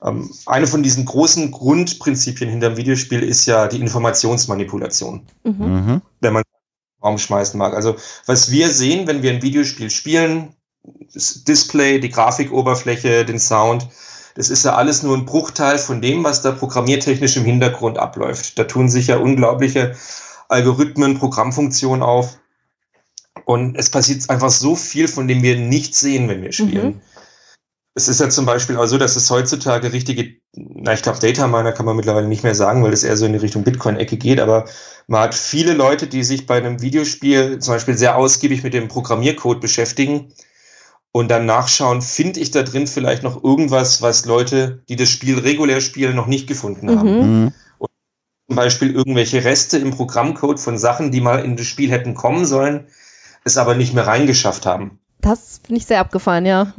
[0.02, 5.26] Ähm, eine von diesen großen Grundprinzipien hinter dem Videospiel ist ja die Informationsmanipulation.
[5.44, 6.00] Mhm.
[6.20, 6.42] Wenn man
[7.02, 7.74] Raum schmeißen mag.
[7.74, 10.54] Also was wir sehen, wenn wir ein Videospiel spielen,
[11.12, 13.88] das Display, die Grafikoberfläche, den Sound,
[14.34, 18.58] das ist ja alles nur ein Bruchteil von dem, was da programmiertechnisch im Hintergrund abläuft.
[18.58, 19.96] Da tun sich ja unglaubliche
[20.48, 22.38] Algorithmen, Programmfunktionen auf.
[23.44, 26.86] Und es passiert einfach so viel, von dem wir nicht sehen, wenn wir spielen.
[26.86, 27.00] Mhm.
[27.98, 31.48] Es ist ja zum Beispiel auch so, dass es heutzutage richtige, na, ich glaube, Data
[31.48, 34.16] Miner kann man mittlerweile nicht mehr sagen, weil das eher so in die Richtung Bitcoin-Ecke
[34.16, 34.66] geht, aber
[35.08, 38.86] man hat viele Leute, die sich bei einem Videospiel zum Beispiel sehr ausgiebig mit dem
[38.86, 40.32] Programmiercode beschäftigen
[41.10, 45.40] und dann nachschauen, finde ich da drin vielleicht noch irgendwas, was Leute, die das Spiel
[45.40, 47.16] regulär spielen, noch nicht gefunden haben.
[47.16, 47.42] Mhm.
[47.42, 47.52] mhm.
[47.78, 47.90] Und
[48.46, 52.46] zum Beispiel irgendwelche Reste im Programmcode von Sachen, die mal in das Spiel hätten kommen
[52.46, 52.86] sollen,
[53.42, 55.00] es aber nicht mehr reingeschafft haben.
[55.20, 56.72] Das finde ich sehr abgefahren, ja.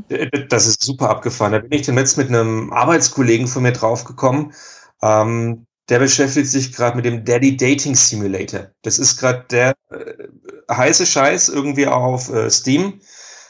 [0.50, 1.52] Das ist super abgefahren.
[1.52, 4.54] Da bin ich jetzt mit einem Arbeitskollegen von mir draufgekommen.
[5.02, 8.68] Ähm, der beschäftigt sich gerade mit dem Daddy Dating Simulator.
[8.84, 13.02] Das ist gerade der äh, heiße Scheiß irgendwie auf äh, Steam.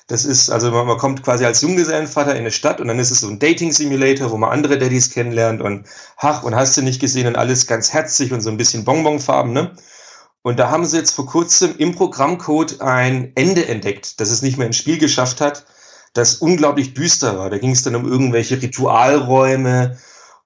[0.07, 3.11] Das ist, also man, man kommt quasi als Junggesellenvater in eine Stadt und dann ist
[3.11, 6.99] es so ein Dating-Simulator, wo man andere Daddys kennenlernt und ach, und hast du nicht
[6.99, 9.75] gesehen und alles ganz herzig und so ein bisschen Bonbonfarben, ne?
[10.41, 14.57] Und da haben sie jetzt vor kurzem im Programmcode ein Ende entdeckt, das es nicht
[14.57, 15.65] mehr ins Spiel geschafft hat,
[16.13, 17.49] das unglaublich düster war.
[17.49, 19.97] Da ging es dann um irgendwelche Ritualräume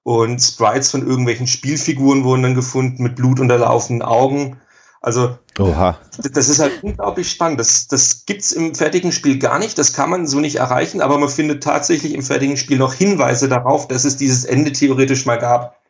[0.02, 4.60] und Sprites von irgendwelchen Spielfiguren wurden dann gefunden mit blutunterlaufenden Augen.
[5.00, 5.98] Also Oha.
[6.32, 7.60] das ist halt unglaublich spannend.
[7.60, 9.78] Das, das gibt's im fertigen Spiel gar nicht.
[9.78, 13.48] Das kann man so nicht erreichen, aber man findet tatsächlich im fertigen Spiel noch Hinweise
[13.48, 15.83] darauf, dass es dieses Ende theoretisch mal gab.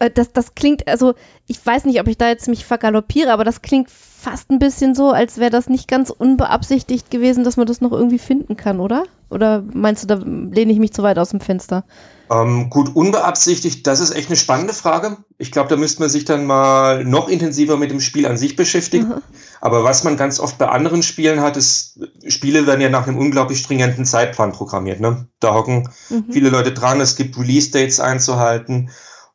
[0.00, 1.14] Äh, das, das klingt, also
[1.46, 4.94] ich weiß nicht, ob ich da jetzt mich vergaloppiere, aber das klingt fast ein bisschen
[4.94, 8.80] so, als wäre das nicht ganz unbeabsichtigt gewesen, dass man das noch irgendwie finden kann,
[8.80, 9.04] oder?
[9.30, 11.84] Oder meinst du, da lehne ich mich zu weit aus dem Fenster?
[12.30, 15.16] Ähm, gut, unbeabsichtigt, das ist echt eine spannende Frage.
[15.38, 18.56] Ich glaube, da müsste man sich dann mal noch intensiver mit dem Spiel an sich
[18.56, 19.08] beschäftigen.
[19.08, 19.22] Mhm.
[19.60, 23.18] Aber was man ganz oft bei anderen Spielen hat, ist, Spiele werden ja nach einem
[23.18, 25.00] unglaublich stringenten Zeitplan programmiert.
[25.00, 25.26] Ne?
[25.40, 26.26] Da hocken mhm.
[26.30, 28.90] viele Leute dran, es gibt Release-Dates einzuhalten.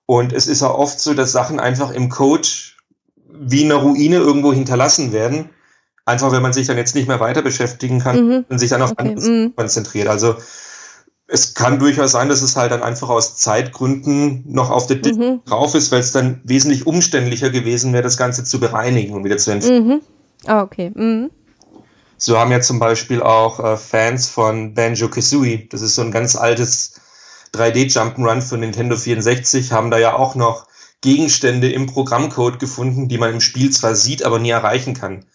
[0.05, 2.47] Und es ist auch oft so, dass Sachen einfach im Code
[3.27, 5.49] wie eine Ruine irgendwo hinterlassen werden.
[6.05, 8.45] Einfach, wenn man sich dann jetzt nicht mehr weiter beschäftigen kann mhm.
[8.47, 9.01] und sich dann auf okay.
[9.01, 9.53] anderes mhm.
[9.55, 10.07] konzentriert.
[10.07, 10.35] Also
[11.27, 15.19] es kann durchaus sein, dass es halt dann einfach aus Zeitgründen noch auf der Disk
[15.19, 15.41] mhm.
[15.45, 19.37] drauf ist, weil es dann wesentlich umständlicher gewesen wäre, das Ganze zu bereinigen und wieder
[19.37, 19.87] zu entfernen.
[19.87, 20.01] Mhm.
[20.45, 20.91] Ah, okay.
[20.93, 21.31] Mhm.
[22.17, 26.11] So haben ja zum Beispiel auch äh, Fans von Banjo Kazooie, das ist so ein
[26.11, 27.01] ganz altes
[27.55, 30.67] 3D Jump'n'Run für Nintendo 64 haben da ja auch noch
[31.01, 35.25] Gegenstände im Programmcode gefunden, die man im Spiel zwar sieht, aber nie erreichen kann.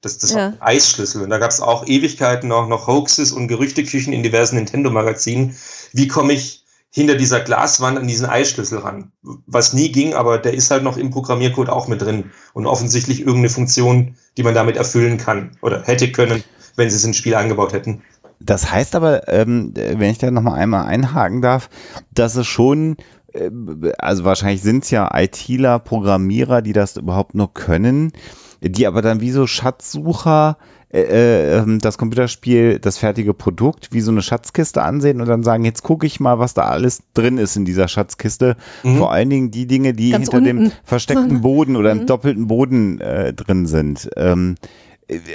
[0.00, 0.54] Das, das ja.
[0.60, 1.22] Eisschlüssel.
[1.22, 5.56] Und da gab es auch Ewigkeiten auch noch Hoaxes und Gerüchteküchen in diversen Nintendo-Magazinen.
[5.92, 9.12] Wie komme ich hinter dieser Glaswand an diesen Eisschlüssel ran?
[9.22, 12.30] Was nie ging, aber der ist halt noch im Programmiercode auch mit drin.
[12.52, 16.44] Und offensichtlich irgendeine Funktion, die man damit erfüllen kann oder hätte können,
[16.76, 18.02] wenn sie es ins Spiel eingebaut hätten.
[18.40, 21.70] Das heißt aber, ähm, wenn ich da nochmal einmal einhaken darf,
[22.12, 22.96] dass es schon,
[23.32, 23.50] äh,
[23.98, 28.12] also wahrscheinlich sind es ja ITler, Programmierer, die das überhaupt nur können,
[28.60, 30.56] die aber dann wie so Schatzsucher
[30.90, 35.42] äh, äh, ähm, das Computerspiel, das fertige Produkt, wie so eine Schatzkiste ansehen und dann
[35.42, 38.56] sagen, jetzt gucke ich mal, was da alles drin ist in dieser Schatzkiste.
[38.82, 38.96] Mhm.
[38.96, 40.64] Vor allen Dingen die Dinge, die Ganz hinter unten.
[40.64, 42.06] dem versteckten Boden oder im mhm.
[42.06, 44.08] doppelten Boden äh, drin sind.
[44.16, 44.54] Ähm,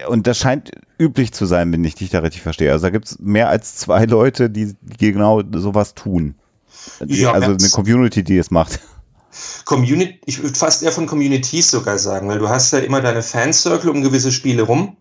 [0.08, 2.72] und das scheint üblich zu sein, wenn ich dich da richtig verstehe.
[2.72, 6.36] Also da gibt es mehr als zwei Leute, die, die genau sowas tun.
[7.06, 8.80] Ja, also eine Community, die es macht.
[9.66, 13.24] Community, ich würde fast eher von Communities sogar sagen, weil du hast ja immer deine
[13.24, 14.98] Fancircle um gewisse Spiele rum.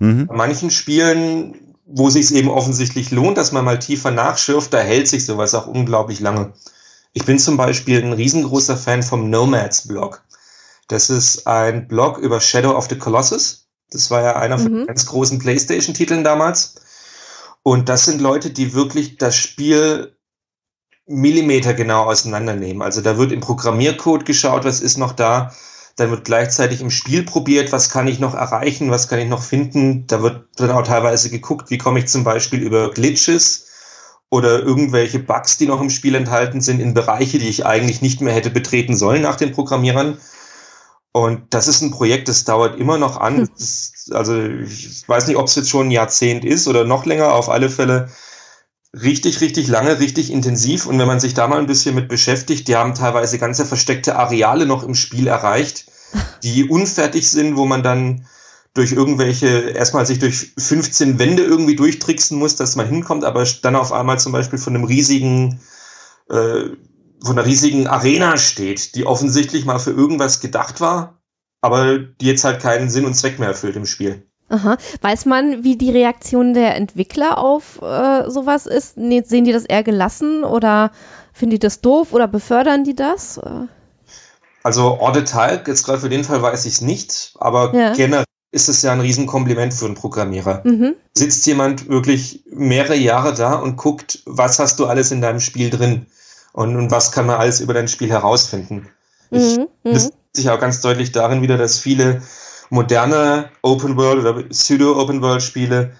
[0.00, 0.26] Mhm.
[0.26, 4.80] Bei manchen Spielen, wo sich es eben offensichtlich lohnt, dass man mal tiefer nachschürft, da
[4.80, 6.52] hält sich sowas auch unglaublich lange.
[7.12, 10.24] Ich bin zum Beispiel ein riesengroßer Fan vom Nomads Blog.
[10.88, 13.63] Das ist ein Blog über Shadow of the Colossus.
[13.90, 14.76] Das war ja einer von mhm.
[14.78, 16.76] den ganz großen PlayStation-Titeln damals.
[17.62, 20.16] Und das sind Leute, die wirklich das Spiel
[21.06, 22.82] Millimeter genau auseinandernehmen.
[22.82, 25.52] Also da wird im Programmiercode geschaut, was ist noch da.
[25.96, 29.42] Dann wird gleichzeitig im Spiel probiert, was kann ich noch erreichen, was kann ich noch
[29.42, 30.06] finden.
[30.06, 33.68] Da wird dann auch teilweise geguckt, wie komme ich zum Beispiel über Glitches
[34.28, 38.20] oder irgendwelche Bugs, die noch im Spiel enthalten sind, in Bereiche, die ich eigentlich nicht
[38.20, 40.18] mehr hätte betreten sollen nach den Programmierern.
[41.16, 43.36] Und das ist ein Projekt, das dauert immer noch an.
[43.36, 43.48] Hm.
[43.56, 47.34] Ist, also ich weiß nicht, ob es jetzt schon ein Jahrzehnt ist oder noch länger.
[47.34, 48.08] Auf alle Fälle
[48.92, 50.86] richtig, richtig lange, richtig intensiv.
[50.86, 54.16] Und wenn man sich da mal ein bisschen mit beschäftigt, die haben teilweise ganze versteckte
[54.16, 55.86] Areale noch im Spiel erreicht,
[56.42, 58.26] die unfertig sind, wo man dann
[58.74, 63.76] durch irgendwelche, erstmal sich durch 15 Wände irgendwie durchtricksen muss, dass man hinkommt, aber dann
[63.76, 65.60] auf einmal zum Beispiel von einem riesigen
[66.28, 66.70] äh,
[67.24, 71.22] von einer riesigen Arena steht, die offensichtlich mal für irgendwas gedacht war,
[71.60, 74.26] aber die jetzt halt keinen Sinn und Zweck mehr erfüllt im Spiel.
[74.50, 74.76] Aha.
[75.00, 78.96] Weiß man, wie die Reaktion der Entwickler auf äh, sowas ist?
[78.96, 80.90] Nee, sehen die das eher gelassen oder
[81.32, 83.40] finden die das doof oder befördern die das?
[84.62, 87.92] Also en Detail, jetzt gerade für den Fall weiß ich es nicht, aber ja.
[87.94, 90.62] generell ist es ja ein Riesenkompliment für einen Programmierer.
[90.64, 90.94] Mhm.
[91.12, 95.70] Sitzt jemand wirklich mehrere Jahre da und guckt, was hast du alles in deinem Spiel
[95.70, 96.06] drin?
[96.54, 98.88] Und, und was kann man alles über dein Spiel herausfinden.
[99.30, 100.10] Ich, mhm, das mhm.
[100.32, 102.22] sich auch ganz deutlich darin wieder, dass viele
[102.70, 105.96] moderne Open World oder Pseudo Open World Spiele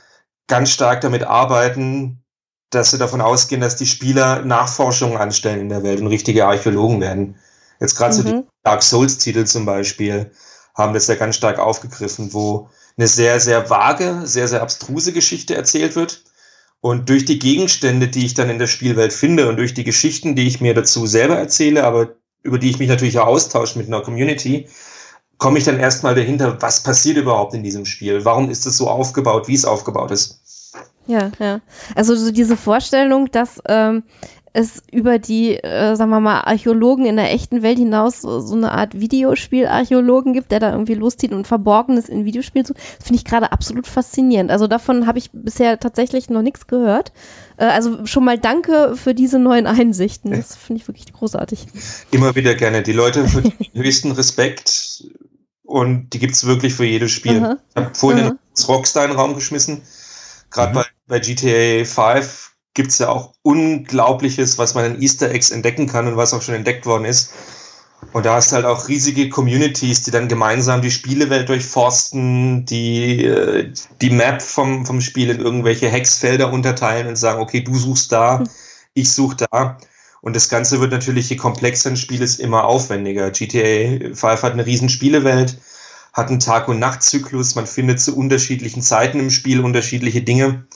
[0.46, 2.22] ganz stark damit arbeiten,
[2.70, 7.00] dass sie davon ausgehen, dass die Spieler Nachforschungen anstellen in der Welt und richtige Archäologen
[7.00, 7.36] werden.
[7.80, 8.16] Jetzt gerade mhm.
[8.16, 8.44] so die mhm.
[8.62, 10.30] Dark Souls Titel zum Beispiel
[10.76, 15.56] haben das ja ganz stark aufgegriffen, wo eine sehr, sehr vage, sehr, sehr abstruse Geschichte
[15.56, 16.22] erzählt wird
[16.84, 20.36] und durch die Gegenstände, die ich dann in der Spielwelt finde und durch die Geschichten,
[20.36, 23.86] die ich mir dazu selber erzähle, aber über die ich mich natürlich auch austausche mit
[23.86, 24.68] einer Community,
[25.38, 28.26] komme ich dann erstmal dahinter, was passiert überhaupt in diesem Spiel?
[28.26, 30.42] Warum ist es so aufgebaut, wie es aufgebaut ist?
[31.06, 31.62] Ja, ja.
[31.94, 34.02] Also so diese Vorstellung, dass ähm,
[34.56, 38.54] es über die, äh, sagen wir mal, Archäologen in der echten Welt hinaus so, so
[38.54, 43.18] eine Art Videospiel-Archäologen gibt, der da irgendwie loszieht und Verborgenes in Videospielen sucht, das finde
[43.18, 44.52] ich gerade absolut faszinierend.
[44.52, 47.12] Also davon habe ich bisher tatsächlich noch nichts gehört.
[47.56, 50.30] Äh, also schon mal danke für diese neuen Einsichten.
[50.30, 51.66] Das finde ich wirklich großartig.
[52.12, 52.82] Immer wieder gerne.
[52.84, 55.02] Die Leute für den höchsten Respekt
[55.64, 57.42] und die gibt es wirklich für jedes Spiel.
[57.42, 57.56] Aha.
[57.70, 58.30] Ich habe vorhin Aha.
[58.30, 59.82] den Rockstar in den Raum geschmissen.
[60.50, 60.74] Gerade Mhm.
[60.76, 65.86] bei, bei GTA 5 gibt es ja auch Unglaubliches, was man in Easter Eggs entdecken
[65.86, 67.30] kann und was auch schon entdeckt worden ist.
[68.12, 73.24] Und da hast du halt auch riesige Communities, die dann gemeinsam die Spielewelt durchforsten, die
[73.24, 78.12] äh, die Map vom, vom Spiel in irgendwelche Hexfelder unterteilen und sagen, okay, du suchst
[78.12, 78.44] da,
[78.92, 79.78] ich suche da.
[80.20, 83.30] Und das Ganze wird natürlich, je komplexer ein Spiel ist, immer aufwendiger.
[83.30, 85.58] GTA 5 hat eine riesen Spielewelt,
[86.12, 90.66] hat einen Tag- und Nachtzyklus, man findet zu unterschiedlichen Zeiten im Spiel unterschiedliche Dinge.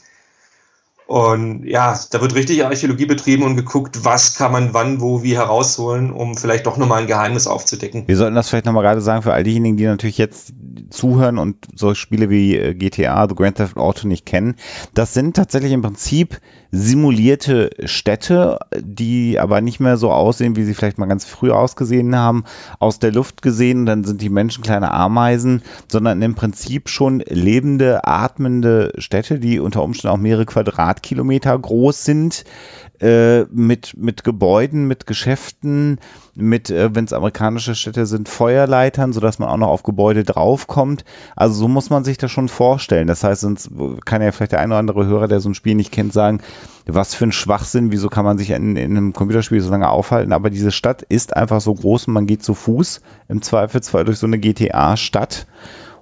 [1.08, 5.34] Und ja, da wird richtig Archäologie betrieben und geguckt, was kann man wann, wo, wie
[5.34, 8.06] herausholen, um vielleicht doch nochmal ein Geheimnis aufzudecken.
[8.06, 10.52] Wir sollten das vielleicht nochmal gerade sagen für all diejenigen, die natürlich jetzt
[10.90, 14.56] zuhören und so Spiele wie äh, GTA, The Grand Theft Auto nicht kennen.
[14.92, 16.40] Das sind tatsächlich im Prinzip
[16.70, 22.14] simulierte Städte, die aber nicht mehr so aussehen, wie sie vielleicht mal ganz früh ausgesehen
[22.14, 22.44] haben,
[22.78, 28.04] aus der Luft gesehen, dann sind die Menschen kleine Ameisen, sondern im Prinzip schon lebende,
[28.06, 30.44] atmende Städte, die unter Umständen auch mehrere
[30.98, 32.44] Quadratkilometer groß sind,
[33.00, 35.98] äh, mit, mit Gebäuden, mit Geschäften,
[36.34, 41.04] mit, äh, wenn es amerikanische Städte sind, Feuerleitern, sodass man auch noch auf Gebäude draufkommt.
[41.36, 43.06] Also so muss man sich das schon vorstellen.
[43.06, 43.70] Das heißt, sonst
[44.04, 46.40] kann ja vielleicht der eine oder andere Hörer, der so ein Spiel nicht kennt, sagen,
[46.86, 50.32] was für ein Schwachsinn, wieso kann man sich in, in einem Computerspiel so lange aufhalten?
[50.32, 54.18] Aber diese Stadt ist einfach so groß und man geht zu Fuß im Zweifelsfall durch
[54.18, 55.46] so eine GTA-Stadt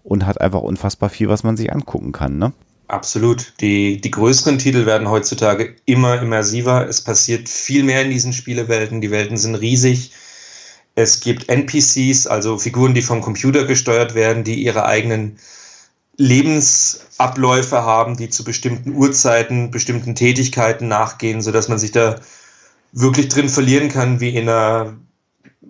[0.03, 2.53] und hat einfach unfassbar viel, was man sich angucken kann, ne?
[2.89, 3.55] Absolut.
[3.61, 6.87] Die, die größeren Titel werden heutzutage immer immersiver.
[6.89, 9.01] Es passiert viel mehr in diesen Spielewelten.
[9.01, 10.13] Die Welten sind riesig.
[10.95, 15.39] Es gibt NPCs, also Figuren, die vom Computer gesteuert werden, die ihre eigenen
[16.17, 22.21] Lebensabläufe haben, die zu bestimmten Uhrzeiten, bestimmten Tätigkeiten nachgehen, sodass man sich da
[22.93, 24.97] wirklich drin verlieren kann, wie in einer,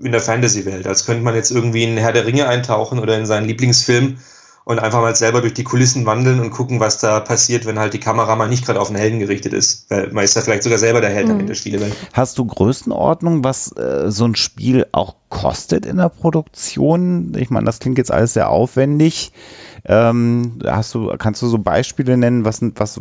[0.01, 0.87] in der Fantasy-Welt.
[0.87, 4.19] Als könnte man jetzt irgendwie in Herr der Ringe eintauchen oder in seinen Lieblingsfilm
[4.67, 7.95] und einfach mal selber durch die Kulissen wandeln und gucken, was da passiert, wenn halt
[7.95, 9.89] die Kamera mal nicht gerade auf den Helden gerichtet ist.
[9.91, 11.95] Weil man ist ja vielleicht sogar selber der Held dann in der Spielewelt.
[12.13, 17.33] Hast du Größenordnung, was äh, so ein Spiel auch kostet in der Produktion?
[17.39, 19.31] Ich meine, das klingt jetzt alles sehr aufwendig.
[19.85, 23.01] Ähm, hast du, kannst du so Beispiele nennen, was, was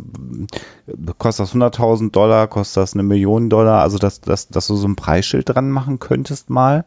[1.18, 3.82] kostet das 100.000 Dollar, kostet das eine Million Dollar?
[3.82, 6.84] Also, dass, dass, dass du so ein Preisschild dran machen könntest mal?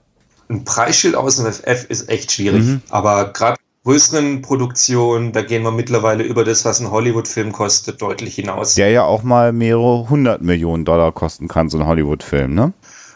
[0.47, 2.63] Ein Preisschild aus dem FF ist echt schwierig.
[2.63, 2.81] Mhm.
[2.89, 8.35] Aber gerade größeren Produktionen, da gehen wir mittlerweile über das, was ein Hollywood-Film kostet, deutlich
[8.35, 8.75] hinaus.
[8.75, 12.73] Der ja auch mal mehrere hundert Millionen Dollar kosten kann, so ein Hollywood-Film, ne?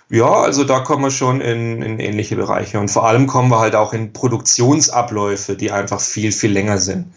[0.10, 2.80] Ja, also da kommen wir schon in, in ähnliche Bereiche.
[2.80, 7.08] Und vor allem kommen wir halt auch in Produktionsabläufe, die einfach viel, viel länger sind.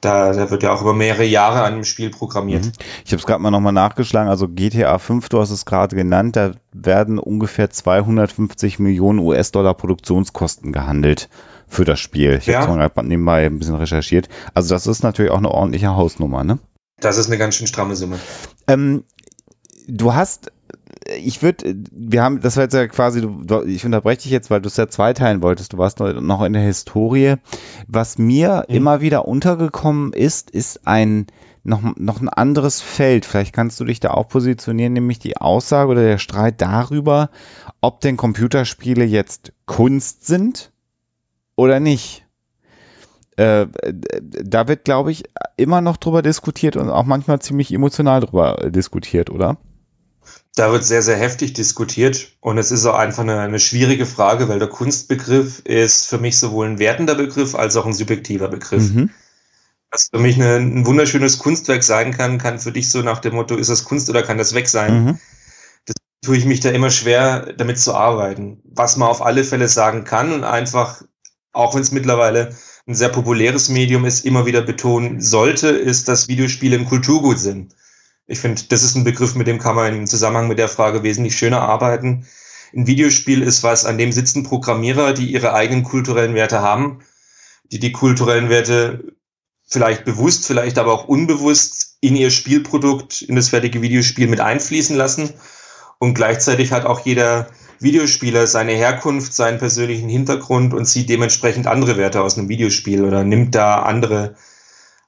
[0.00, 2.64] Da, da wird ja auch über mehrere Jahre an einem Spiel programmiert.
[2.64, 2.72] Mhm.
[3.04, 4.30] Ich habe es gerade mal nochmal nachgeschlagen.
[4.30, 10.72] Also GTA 5, du hast es gerade genannt, da werden ungefähr 250 Millionen US-Dollar Produktionskosten
[10.72, 11.28] gehandelt
[11.68, 12.38] für das Spiel.
[12.40, 12.62] Ich Ja.
[12.66, 14.28] habe es gerade nebenbei ein bisschen recherchiert.
[14.54, 16.58] Also das ist natürlich auch eine ordentliche Hausnummer, ne?
[16.98, 18.18] Das ist eine ganz schön stramme Summe.
[18.68, 19.04] Ähm,
[19.86, 20.52] du hast,
[21.18, 23.26] ich würde, wir haben, das war jetzt ja quasi,
[23.66, 25.72] ich unterbreche dich jetzt, weil du es ja zweiteilen wolltest.
[25.72, 27.34] Du warst noch, in der Historie.
[27.86, 28.74] Was mir Mhm.
[28.74, 31.26] immer wieder untergekommen ist, ist ein
[31.62, 33.26] noch, noch ein anderes Feld.
[33.26, 37.30] Vielleicht kannst du dich da auch positionieren, nämlich die Aussage oder der Streit darüber,
[37.80, 40.72] ob denn Computerspiele jetzt Kunst sind
[41.56, 42.24] oder nicht.
[43.36, 43.66] Äh,
[44.22, 45.24] da wird, glaube ich,
[45.56, 49.58] immer noch drüber diskutiert und auch manchmal ziemlich emotional drüber äh, diskutiert, oder?
[50.56, 54.48] Da wird sehr, sehr heftig diskutiert und es ist auch einfach eine, eine schwierige Frage,
[54.48, 58.92] weil der Kunstbegriff ist für mich sowohl ein wertender Begriff als auch ein subjektiver Begriff.
[58.92, 59.10] Mhm.
[59.90, 63.34] Was für mich eine, ein wunderschönes Kunstwerk sein kann, kann für dich so nach dem
[63.34, 65.04] Motto, ist das Kunst oder kann das weg sein?
[65.04, 65.18] Mhm.
[66.22, 68.60] tue ich mich da immer schwer, damit zu arbeiten.
[68.64, 71.02] Was man auf alle Fälle sagen kann und einfach,
[71.52, 72.54] auch wenn es mittlerweile
[72.86, 77.74] ein sehr populäres Medium ist, immer wieder betonen sollte, ist, dass Videospiele ein Kulturgut sind.
[78.30, 81.02] Ich finde, das ist ein Begriff, mit dem kann man im Zusammenhang mit der Frage
[81.02, 82.28] wesentlich schöner arbeiten.
[82.72, 87.00] Ein Videospiel ist was, an dem sitzen Programmierer, die ihre eigenen kulturellen Werte haben,
[87.72, 89.16] die die kulturellen Werte
[89.66, 94.94] vielleicht bewusst, vielleicht aber auch unbewusst in ihr Spielprodukt, in das fertige Videospiel mit einfließen
[94.94, 95.30] lassen.
[95.98, 97.48] Und gleichzeitig hat auch jeder
[97.80, 103.24] Videospieler seine Herkunft, seinen persönlichen Hintergrund und zieht dementsprechend andere Werte aus einem Videospiel oder
[103.24, 104.36] nimmt da andere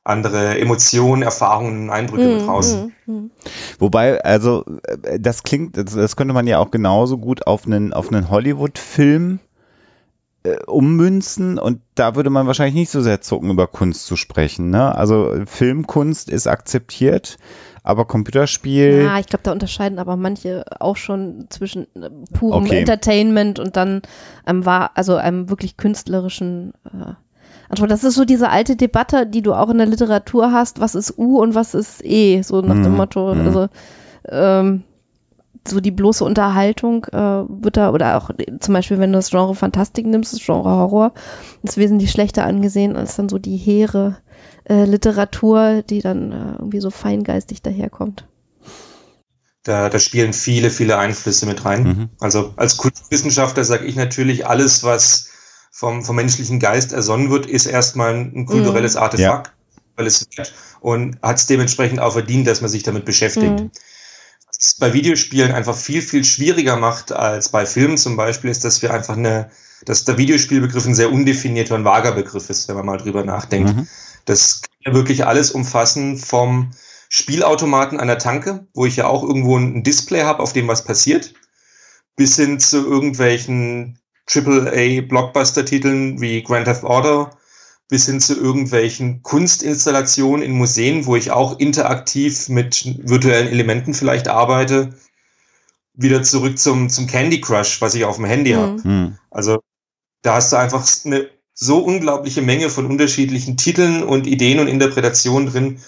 [0.04, 2.76] andere Emotionen, Erfahrungen, Eindrücke mm, mit raus.
[3.06, 3.30] Mm, mm.
[3.78, 4.64] Wobei, also
[5.04, 8.28] äh, das klingt, das, das, könnte man ja auch genauso gut auf einen auf einen
[8.28, 9.38] Hollywood-Film
[10.42, 14.70] äh, ummünzen und da würde man wahrscheinlich nicht so sehr zucken, über Kunst zu sprechen.
[14.70, 14.92] Ne?
[14.92, 17.36] Also Filmkunst ist akzeptiert,
[17.84, 19.04] aber Computerspiel.
[19.04, 22.80] Ja, ich glaube, da unterscheiden aber manche auch schon zwischen äh, purem okay.
[22.80, 24.02] Entertainment und dann
[24.44, 27.12] einem war, also einem wirklich künstlerischen äh,
[27.72, 27.90] Antwort.
[27.90, 31.18] Das ist so diese alte Debatte, die du auch in der Literatur hast, was ist
[31.18, 32.96] U und was ist E, so nach dem mhm.
[32.96, 33.34] Motto.
[33.34, 33.46] Mhm.
[33.46, 33.68] Also
[34.28, 34.82] ähm,
[35.66, 37.16] so die bloße Unterhaltung äh,
[37.48, 41.12] wird da, oder auch zum Beispiel, wenn du das Genre Fantastik nimmst, das Genre Horror,
[41.62, 44.18] ist wesentlich schlechter angesehen als dann so die hehre
[44.64, 48.26] äh, Literatur, die dann äh, irgendwie so feingeistig daherkommt.
[49.64, 51.82] Da, da spielen viele, viele Einflüsse mit rein.
[51.84, 52.08] Mhm.
[52.18, 55.31] Also als Kunstwissenschaftler sage ich natürlich, alles, was
[55.72, 59.00] vom, vom menschlichen Geist ersonnen wird, ist erstmal ein kulturelles mhm.
[59.00, 59.52] Artefakt, ja.
[59.96, 63.60] weil es wird und hat es dementsprechend auch verdient, dass man sich damit beschäftigt.
[63.60, 63.70] Mhm.
[64.46, 68.64] Was es bei Videospielen einfach viel, viel schwieriger macht als bei Filmen zum Beispiel, ist,
[68.64, 69.50] dass wir einfach eine,
[69.86, 73.74] dass der Videospielbegriff ein sehr undefinierter und vager Begriff ist, wenn man mal drüber nachdenkt.
[73.74, 73.88] Mhm.
[74.26, 76.72] Das kann ja wirklich alles umfassen vom
[77.08, 80.84] Spielautomaten an der Tanke, wo ich ja auch irgendwo ein Display habe, auf dem was
[80.84, 81.32] passiert,
[82.14, 83.98] bis hin zu irgendwelchen
[84.28, 87.30] AAA-Blockbuster-Titeln wie Grand Theft Auto
[87.92, 94.28] bis hin zu irgendwelchen Kunstinstallationen in Museen, wo ich auch interaktiv mit virtuellen Elementen vielleicht
[94.28, 94.94] arbeite,
[95.92, 98.58] wieder zurück zum, zum Candy Crush, was ich auf dem Handy mhm.
[98.58, 98.88] habe.
[98.88, 99.18] Mhm.
[99.30, 99.60] Also
[100.22, 105.50] da hast du einfach eine so unglaubliche Menge von unterschiedlichen Titeln und Ideen und Interpretationen
[105.50, 105.80] drin.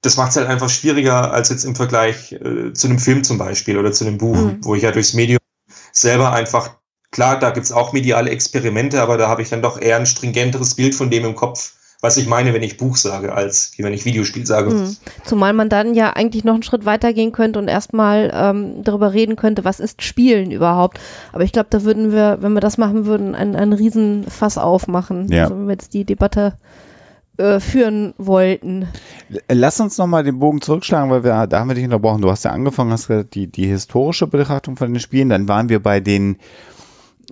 [0.00, 3.36] Das macht es halt einfach schwieriger als jetzt im Vergleich äh, zu einem Film zum
[3.36, 4.58] Beispiel oder zu einem Buch, mhm.
[4.62, 5.40] wo ich ja durchs Medium
[5.92, 6.78] selber einfach
[7.14, 10.74] Klar, da gibt's auch mediale Experimente, aber da habe ich dann doch eher ein stringenteres
[10.74, 14.04] Bild von dem im Kopf, was ich meine, wenn ich Buch sage, als wenn ich
[14.04, 14.70] Videospiel sage.
[14.70, 14.96] Mhm.
[15.22, 19.12] Zumal man dann ja eigentlich noch einen Schritt weiter gehen könnte und erstmal ähm, darüber
[19.12, 20.98] reden könnte, was ist Spielen überhaupt.
[21.32, 25.30] Aber ich glaube, da würden wir, wenn wir das machen würden, einen, einen Riesenfass aufmachen.
[25.30, 25.44] Ja.
[25.44, 26.54] Also wenn wir jetzt die Debatte
[27.36, 28.88] äh, führen wollten.
[29.48, 32.22] Lass uns nochmal den Bogen zurückschlagen, weil wir, da haben wir dich unterbrochen.
[32.22, 35.80] Du hast ja angefangen, hast die, die historische Betrachtung von den Spielen, dann waren wir
[35.80, 36.38] bei den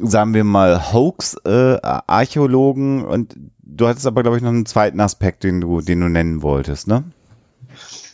[0.01, 5.45] sagen wir mal, Hoax-Archäologen äh, und du hattest aber, glaube ich, noch einen zweiten Aspekt,
[5.45, 7.05] den du, den du nennen wolltest, ne?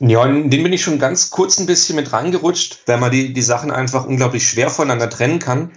[0.01, 3.33] Ja, in den bin ich schon ganz kurz ein bisschen mit reingerutscht, weil man die,
[3.33, 5.73] die Sachen einfach unglaublich schwer voneinander trennen kann.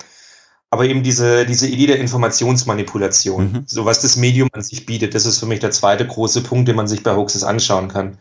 [0.69, 3.63] Aber eben diese, diese Idee der Informationsmanipulation, mhm.
[3.65, 6.67] so was das Medium an sich bietet, das ist für mich der zweite große Punkt,
[6.67, 8.17] den man sich bei Hoaxes anschauen kann.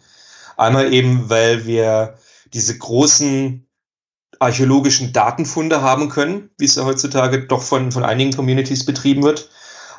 [0.56, 2.14] Einmal eben, weil wir
[2.52, 3.66] diese großen
[4.40, 9.50] archäologischen Datenfunde haben können, wie es ja heutzutage doch von, von einigen Communities betrieben wird.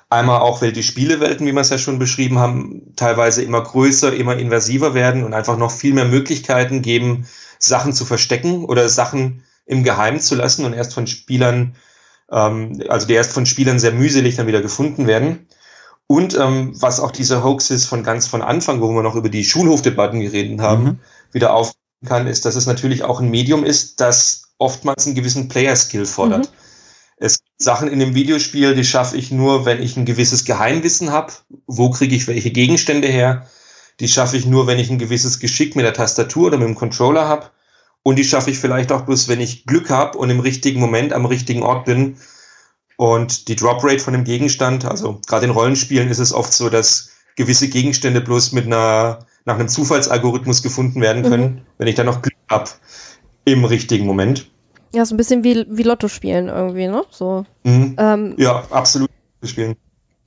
[0.10, 4.14] Einmal auch, weil die Spielewelten, wie wir es ja schon beschrieben haben, teilweise immer größer,
[4.14, 7.28] immer invasiver werden und einfach noch viel mehr Möglichkeiten geben,
[7.60, 11.76] Sachen zu verstecken oder Sachen im Geheimen zu lassen und erst von Spielern,
[12.30, 15.48] ähm, also die erst von Spielern sehr mühselig dann wieder gefunden werden.
[16.08, 19.46] Und ähm, was auch diese Hoaxes von ganz von Anfang, wo wir noch über die
[19.46, 21.00] Schulhofdebatten geredet haben, mhm.
[21.32, 21.72] wieder auf
[22.06, 26.52] kann, ist, dass es natürlich auch ein Medium ist, das oftmals einen gewissen Player-Skill fordert.
[26.52, 26.56] Mhm.
[27.18, 31.12] Es gibt Sachen in dem Videospiel, die schaffe ich nur, wenn ich ein gewisses Geheimwissen
[31.12, 31.34] habe.
[31.68, 33.48] Wo kriege ich welche Gegenstände her?
[34.00, 36.76] Die schaffe ich nur, wenn ich ein gewisses Geschick mit der Tastatur oder mit dem
[36.76, 37.52] Controller habe.
[38.02, 41.14] Und die schaffe ich vielleicht auch bloß, wenn ich Glück habe und im richtigen Moment
[41.14, 42.18] am richtigen Ort bin.
[42.98, 46.70] Und die Drop Rate von dem Gegenstand, also gerade in Rollenspielen ist es oft so,
[46.70, 51.62] dass gewisse Gegenstände bloß mit einer nach einem Zufallsalgorithmus gefunden werden können, mhm.
[51.78, 52.70] wenn ich dann noch Glück habe
[53.46, 54.50] im richtigen Moment.
[54.94, 57.04] Ja, so ein bisschen wie, wie Lotto spielen irgendwie, ne?
[57.10, 57.46] So.
[57.64, 57.96] Mhm.
[57.98, 59.10] Ähm, ja, absolut
[59.44, 59.76] spielen.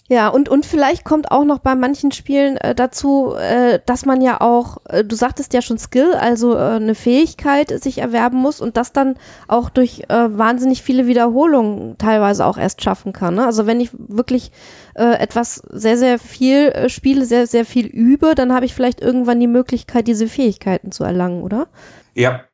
[0.07, 4.21] Ja, und, und vielleicht kommt auch noch bei manchen Spielen äh, dazu, äh, dass man
[4.21, 8.61] ja auch, äh, du sagtest ja schon Skill, also äh, eine Fähigkeit sich erwerben muss
[8.61, 9.17] und das dann
[9.49, 13.37] auch durch äh, wahnsinnig viele Wiederholungen teilweise auch erst schaffen kann.
[13.37, 13.47] Ne?
[13.47, 14.53] Also wenn ich wirklich
[14.95, 19.01] äh, etwas sehr, sehr viel äh, spiele, sehr, sehr viel übe, dann habe ich vielleicht
[19.01, 21.69] irgendwann die Möglichkeit, diese Fähigkeiten zu erlangen, oder?
[22.13, 22.45] Ja,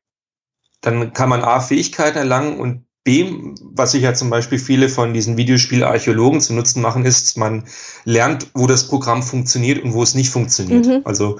[0.83, 5.15] dann kann man A, Fähigkeiten erlangen und B, was sich ja zum Beispiel viele von
[5.15, 7.65] diesen Videospielarchäologen zu Nutzen machen, ist, man
[8.05, 10.87] lernt, wo das Programm funktioniert und wo es nicht funktioniert.
[10.87, 11.01] Mhm.
[11.05, 11.39] Also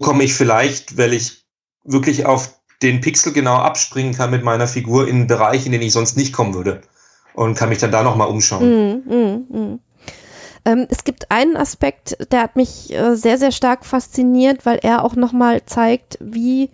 [0.00, 1.44] komme ich vielleicht, weil ich
[1.84, 5.82] wirklich auf den Pixel genau abspringen kann mit meiner Figur in einen Bereich, in den
[5.82, 6.82] ich sonst nicht kommen würde.
[7.34, 9.02] Und kann mich dann da nochmal umschauen.
[9.06, 9.78] Mhm, mh, mh.
[10.64, 15.04] Ähm, es gibt einen Aspekt, der hat mich äh, sehr, sehr stark fasziniert, weil er
[15.04, 16.70] auch nochmal zeigt, wie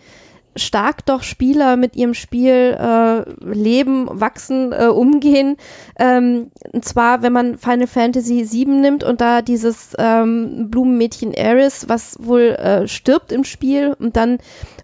[0.58, 5.56] stark doch Spieler mit ihrem Spiel äh, leben, wachsen, äh, umgehen.
[5.98, 11.88] Ähm, und zwar, wenn man Final Fantasy VII nimmt und da dieses ähm, Blumenmädchen Aris,
[11.88, 14.38] was wohl äh, stirbt im Spiel und dann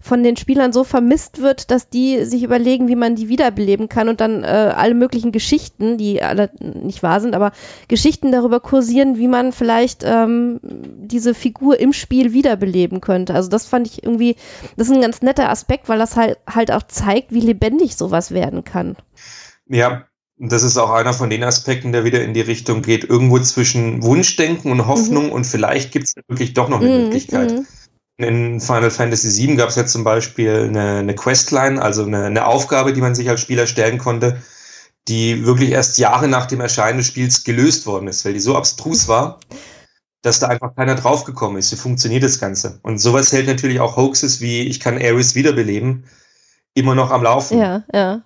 [0.05, 4.07] von den Spielern so vermisst wird, dass die sich überlegen, wie man die wiederbeleben kann
[4.07, 7.51] und dann äh, alle möglichen Geschichten, die alle nicht wahr sind, aber
[7.87, 13.33] Geschichten darüber kursieren, wie man vielleicht ähm, diese Figur im Spiel wiederbeleben könnte.
[13.33, 14.35] Also das fand ich irgendwie,
[14.77, 18.29] das ist ein ganz netter Aspekt, weil das halt, halt auch zeigt, wie lebendig sowas
[18.29, 18.95] werden kann.
[19.67, 20.05] Ja,
[20.37, 24.03] das ist auch einer von den Aspekten, der wieder in die Richtung geht, irgendwo zwischen
[24.03, 25.31] Wunschdenken und Hoffnung mhm.
[25.31, 27.03] und vielleicht gibt es wirklich doch noch eine mhm.
[27.05, 27.53] Möglichkeit.
[27.53, 27.65] Mhm.
[28.17, 32.45] In Final Fantasy VII gab es ja zum Beispiel eine, eine Questline, also eine, eine
[32.45, 34.41] Aufgabe, die man sich als Spieler stellen konnte,
[35.09, 38.55] die wirklich erst Jahre nach dem Erscheinen des Spiels gelöst worden ist, weil die so
[38.55, 39.39] abstrus war,
[40.21, 41.71] dass da einfach keiner draufgekommen ist.
[41.73, 42.79] Wie funktioniert das Ganze?
[42.83, 46.05] Und sowas hält natürlich auch Hoaxes wie ich kann Ares wiederbeleben
[46.73, 47.59] immer noch am Laufen.
[47.59, 48.21] Ja, ja.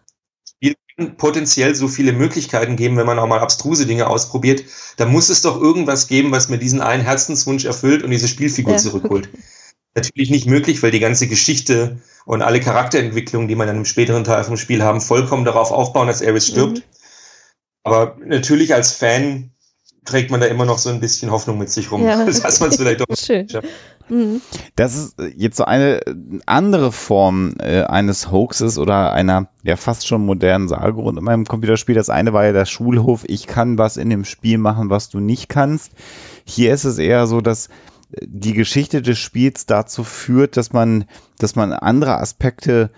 [0.47, 4.63] Spiel kann potenziell so viele Möglichkeiten geben, wenn man auch mal abstruse Dinge ausprobiert.
[4.97, 8.73] Da muss es doch irgendwas geben, was mir diesen einen Herzenswunsch erfüllt und diese Spielfigur
[8.73, 8.79] ja.
[8.79, 9.29] zurückholt.
[9.95, 14.23] natürlich nicht möglich, weil die ganze Geschichte und alle Charakterentwicklungen, die man dann im späteren
[14.23, 16.77] Teil vom Spiel haben, vollkommen darauf aufbauen, dass Ares stirbt.
[16.77, 16.83] Mhm.
[17.83, 19.51] Aber natürlich als Fan
[20.05, 22.25] trägt man da immer noch so ein bisschen Hoffnung mit sich rum, ja.
[22.25, 23.47] dass man es vielleicht doch Schön.
[24.09, 24.41] Mhm.
[24.75, 26.01] Das ist jetzt so eine
[26.45, 31.45] andere Form äh, eines Hoaxes oder einer ja fast schon modernen Sage rund in meinem
[31.45, 31.95] Computerspiel.
[31.95, 35.19] Das eine war ja der Schulhof, ich kann was in dem Spiel machen, was du
[35.19, 35.91] nicht kannst.
[36.45, 37.69] Hier ist es eher so, dass
[38.21, 41.05] die Geschichte des Spiels dazu führt, dass man,
[41.37, 42.89] dass man andere Aspekte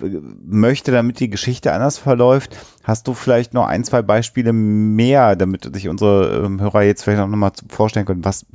[0.00, 0.06] äh,
[0.44, 2.56] möchte, damit die Geschichte anders verläuft.
[2.82, 7.20] Hast du vielleicht noch ein, zwei Beispiele mehr, damit sich unsere ähm, Hörer jetzt vielleicht
[7.20, 8.46] auch nochmal vorstellen können, was,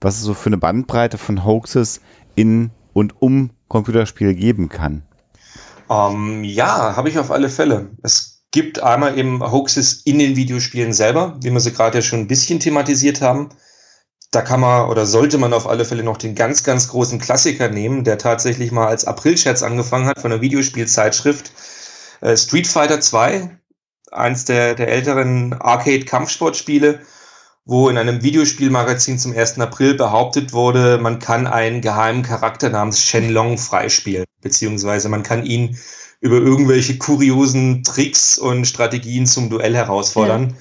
[0.00, 2.00] was es so für eine Bandbreite von Hoaxes
[2.34, 5.02] in und um Computerspiele geben kann?
[5.88, 7.90] Um, ähm, ja, habe ich auf alle Fälle.
[8.02, 12.20] Es gibt einmal eben Hoaxes in den Videospielen selber, wie wir sie gerade ja schon
[12.20, 13.48] ein bisschen thematisiert haben
[14.32, 17.68] da kann man oder sollte man auf alle Fälle noch den ganz, ganz großen Klassiker
[17.68, 21.52] nehmen, der tatsächlich mal als Aprilscherz angefangen hat von der Videospielzeitschrift
[22.22, 23.58] äh, Street Fighter 2,
[24.10, 27.00] eins der, der älteren Arcade-Kampfsportspiele,
[27.66, 29.60] wo in einem Videospielmagazin zum 1.
[29.60, 35.78] April behauptet wurde, man kann einen geheimen Charakter namens Shenlong freispielen, beziehungsweise man kann ihn
[36.20, 40.50] über irgendwelche kuriosen Tricks und Strategien zum Duell herausfordern.
[40.50, 40.56] Ja.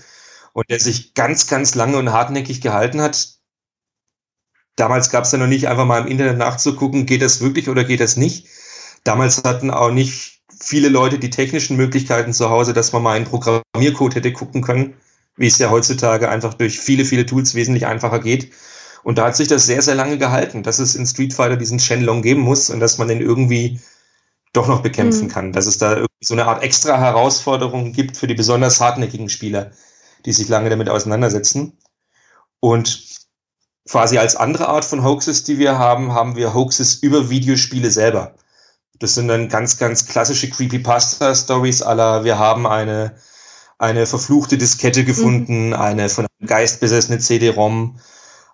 [0.54, 3.41] Und der sich ganz, ganz lange und hartnäckig gehalten hat,
[4.76, 7.84] Damals gab es ja noch nicht einfach mal im Internet nachzugucken, geht das wirklich oder
[7.84, 8.48] geht das nicht.
[9.04, 13.26] Damals hatten auch nicht viele Leute die technischen Möglichkeiten zu Hause, dass man mal einen
[13.26, 14.96] Programmiercode hätte gucken können,
[15.36, 18.52] wie es ja heutzutage einfach durch viele, viele Tools wesentlich einfacher geht.
[19.04, 21.80] Und da hat sich das sehr, sehr lange gehalten, dass es in Street Fighter diesen
[21.80, 23.80] Shenlong geben muss und dass man den irgendwie
[24.54, 25.32] doch noch bekämpfen mhm.
[25.32, 25.52] kann.
[25.54, 29.72] Dass es da irgendwie so eine Art extra Herausforderung gibt für die besonders hartnäckigen Spieler,
[30.26, 31.78] die sich lange damit auseinandersetzen.
[32.60, 33.11] Und
[33.92, 38.36] quasi als andere Art von Hoaxes, die wir haben, haben wir Hoaxes über Videospiele selber.
[39.00, 43.16] Das sind dann ganz, ganz klassische Creepypasta-Stories aller, wir haben eine,
[43.78, 45.74] eine verfluchte Diskette gefunden, mhm.
[45.74, 48.00] eine von einem Geist besessene CD-ROM,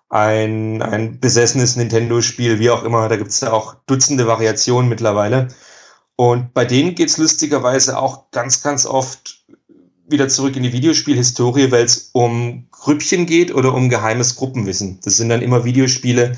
[0.08, 3.08] ein, ein besessenes Nintendo-Spiel, wie auch immer.
[3.08, 5.48] Da gibt es ja auch Dutzende Variationen mittlerweile.
[6.16, 9.37] Und bei denen geht's lustigerweise auch ganz, ganz oft
[10.08, 14.98] wieder zurück in die Videospielhistorie, weil es um Grüppchen geht oder um geheimes Gruppenwissen.
[15.02, 16.36] Das sind dann immer Videospiele,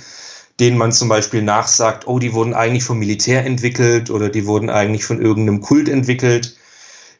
[0.58, 4.70] denen man zum Beispiel nachsagt, oh, die wurden eigentlich vom Militär entwickelt oder die wurden
[4.70, 6.56] eigentlich von irgendeinem Kult entwickelt,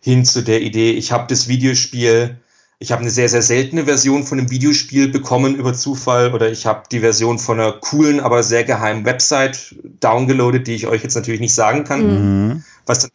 [0.01, 2.39] hin zu der Idee, ich habe das Videospiel,
[2.79, 6.65] ich habe eine sehr, sehr seltene Version von einem Videospiel bekommen über Zufall oder ich
[6.65, 11.15] habe die Version von einer coolen, aber sehr geheimen Website downgeloadet, die ich euch jetzt
[11.15, 12.65] natürlich nicht sagen kann, mhm.
[12.87, 13.11] was dann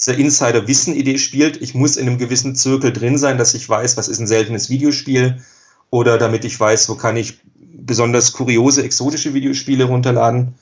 [0.00, 1.60] diese Insider-Wissen-Idee spielt.
[1.60, 4.70] Ich muss in einem gewissen Zirkel drin sein, dass ich weiß, was ist ein seltenes
[4.70, 5.42] Videospiel
[5.90, 10.54] oder damit ich weiß, wo kann ich besonders kuriose, exotische Videospiele runterladen.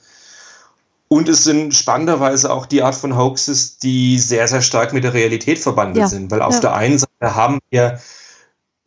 [1.06, 5.14] Und es sind spannenderweise auch die Art von Hoaxes, die sehr, sehr stark mit der
[5.14, 6.08] Realität verbandelt ja.
[6.08, 6.30] sind.
[6.30, 6.60] Weil auf ja.
[6.60, 8.00] der einen Seite haben wir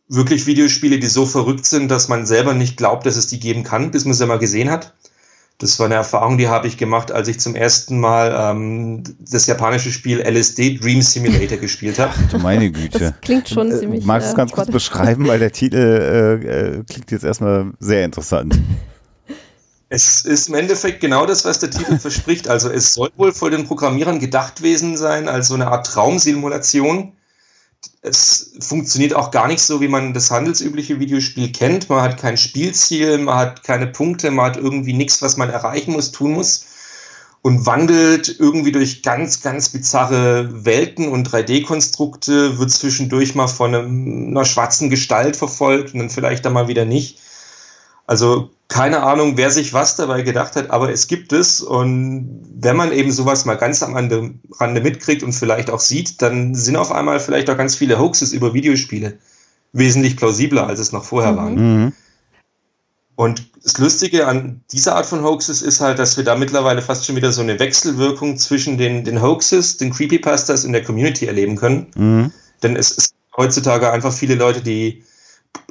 [0.08, 3.64] wirklich Videospiele, die so verrückt sind, dass man selber nicht glaubt, dass es die geben
[3.64, 4.92] kann, bis man sie mal gesehen hat.
[5.62, 9.46] Das war eine Erfahrung, die habe ich gemacht, als ich zum ersten Mal ähm, das
[9.46, 12.12] japanische Spiel LSD Dream Simulator gespielt habe.
[12.32, 12.98] Du meine Güte.
[12.98, 14.04] Das klingt schon äh, ziemlich.
[14.04, 18.04] Magst du es ganz kurz beschreiben, weil der Titel äh, äh, klingt jetzt erstmal sehr
[18.04, 18.58] interessant.
[19.94, 22.48] Es ist im Endeffekt genau das, was der Titel verspricht.
[22.48, 27.12] Also es soll wohl vor den Programmierern gedacht gewesen sein, als so eine Art Traumsimulation
[28.02, 31.88] es funktioniert auch gar nicht so, wie man das handelsübliche Videospiel kennt.
[31.88, 35.92] Man hat kein Spielziel, man hat keine Punkte, man hat irgendwie nichts, was man erreichen
[35.92, 36.66] muss, tun muss.
[37.42, 44.28] und wandelt irgendwie durch ganz, ganz bizarre Welten und 3D-Konstrukte, wird zwischendurch mal von einem,
[44.28, 47.18] einer schwarzen Gestalt verfolgt und dann vielleicht dann mal wieder nicht.
[48.06, 51.60] Also keine Ahnung, wer sich was dabei gedacht hat, aber es gibt es.
[51.60, 56.54] Und wenn man eben sowas mal ganz am Rande mitkriegt und vielleicht auch sieht, dann
[56.54, 59.18] sind auf einmal vielleicht auch ganz viele Hoaxes über Videospiele
[59.74, 61.36] wesentlich plausibler, als es noch vorher mhm.
[61.36, 61.54] waren.
[61.54, 61.92] Mhm.
[63.14, 67.04] Und das Lustige an dieser Art von Hoaxes ist halt, dass wir da mittlerweile fast
[67.04, 71.56] schon wieder so eine Wechselwirkung zwischen den, den Hoaxes, den Creepypastas in der Community erleben
[71.56, 71.90] können.
[71.94, 72.32] Mhm.
[72.62, 75.04] Denn es ist heutzutage einfach viele Leute, die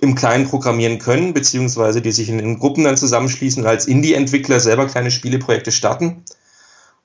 [0.01, 4.59] im Kleinen programmieren können, beziehungsweise die sich in, in Gruppen dann zusammenschließen und als Indie-Entwickler
[4.59, 6.23] selber kleine Spieleprojekte starten.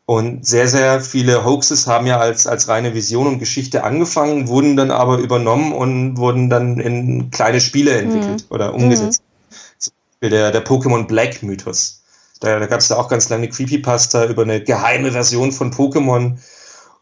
[0.06, 4.76] Und sehr, sehr viele Hoaxes haben ja als, als reine Vision und Geschichte angefangen, wurden
[4.76, 8.54] dann aber übernommen und wurden dann in kleine Spiele entwickelt mhm.
[8.54, 9.20] oder umgesetzt.
[9.20, 9.54] Mhm.
[9.78, 12.02] Zum Beispiel der, der Pokémon Black Mythos.
[12.40, 16.38] Da, da gab es da auch ganz lange Creepypasta über eine geheime Version von Pokémon,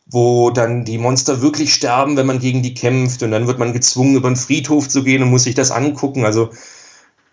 [0.07, 3.73] wo dann die Monster wirklich sterben, wenn man gegen die kämpft und dann wird man
[3.73, 6.25] gezwungen, über den Friedhof zu gehen und muss sich das angucken.
[6.25, 6.51] Also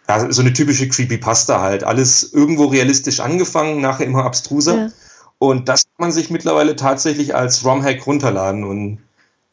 [0.07, 1.84] ja, so eine typische Creepypasta halt.
[1.84, 4.76] Alles irgendwo realistisch angefangen, nachher immer abstruser.
[4.76, 4.89] Ja.
[5.38, 8.99] Und das kann man sich mittlerweile tatsächlich als ROM-Hack runterladen und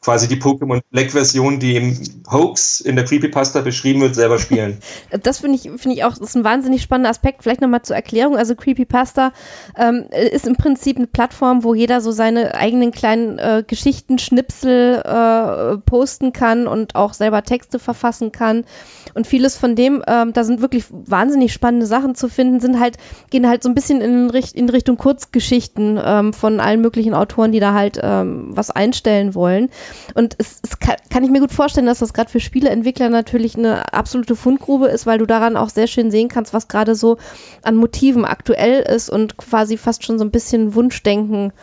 [0.01, 1.97] quasi die Pokémon Black-Version, die im
[2.31, 4.79] Hoax in der Creepypasta beschrieben wird, selber spielen.
[5.23, 7.43] Das finde ich, finde ich auch, ist ein wahnsinnig spannender Aspekt.
[7.43, 8.37] Vielleicht nochmal zur Erklärung.
[8.37, 9.33] Also Creepypasta
[9.75, 15.01] ähm, ist im Prinzip eine Plattform, wo jeder so seine eigenen kleinen äh, Geschichten, Schnipsel
[15.03, 18.65] äh, posten kann und auch selber Texte verfassen kann.
[19.13, 22.97] Und vieles von dem, ähm, da sind wirklich wahnsinnig spannende Sachen zu finden, sind halt,
[23.29, 27.59] gehen halt so ein bisschen in, in Richtung Kurzgeschichten ähm, von allen möglichen Autoren, die
[27.59, 29.69] da halt ähm, was einstellen wollen.
[30.13, 33.55] Und es, es kann, kann, ich mir gut vorstellen, dass das gerade für Spieleentwickler natürlich
[33.55, 37.17] eine absolute Fundgrube ist, weil du daran auch sehr schön sehen kannst, was gerade so
[37.63, 41.53] an Motiven aktuell ist und quasi fast schon so ein bisschen Wunschdenken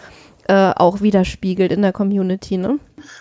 [0.48, 2.56] äh, auch widerspiegelt in der Community.
[2.56, 2.78] Ne?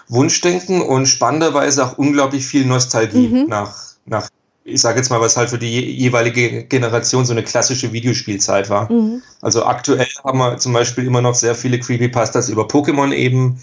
[0.08, 3.45] Wunschdenken und spannenderweise auch unglaublich viel Nostalgie mhm.
[3.47, 3.76] nach,
[4.06, 4.30] nach
[4.64, 8.91] ich sage jetzt mal, was halt für die jeweilige Generation so eine klassische Videospielzeit war.
[8.91, 9.22] Mhm.
[9.39, 13.60] Also aktuell haben wir zum Beispiel immer noch sehr viele Creepypastas über Pokémon eben,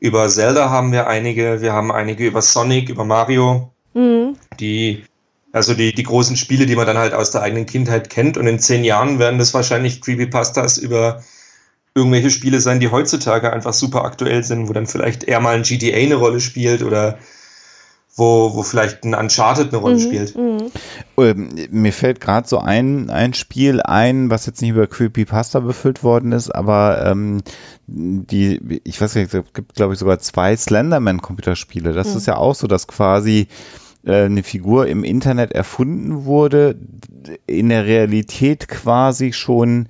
[0.00, 4.36] über Zelda haben wir einige, wir haben einige über Sonic, über Mario, mhm.
[4.58, 5.04] die,
[5.52, 8.38] also die, die großen Spiele, die man dann halt aus der eigenen Kindheit kennt.
[8.38, 11.22] Und in zehn Jahren werden das wahrscheinlich Creepypastas über
[11.94, 15.62] irgendwelche Spiele sein, die heutzutage einfach super aktuell sind, wo dann vielleicht eher mal ein
[15.62, 17.18] GTA eine Rolle spielt oder
[18.16, 20.36] wo, wo vielleicht ein Uncharted eine Rolle mhm, spielt.
[20.36, 20.70] Mhm.
[21.16, 26.02] Ähm, mir fällt gerade so ein, ein Spiel ein, was jetzt nicht über Creepypasta befüllt
[26.02, 27.42] worden ist, aber ähm,
[27.86, 31.92] die, ich weiß nicht, es gibt glaube ich sogar zwei Slenderman-Computerspiele.
[31.92, 32.16] Das mhm.
[32.16, 33.48] ist ja auch so, dass quasi
[34.04, 36.76] äh, eine Figur im Internet erfunden wurde,
[37.46, 39.88] in der Realität quasi schon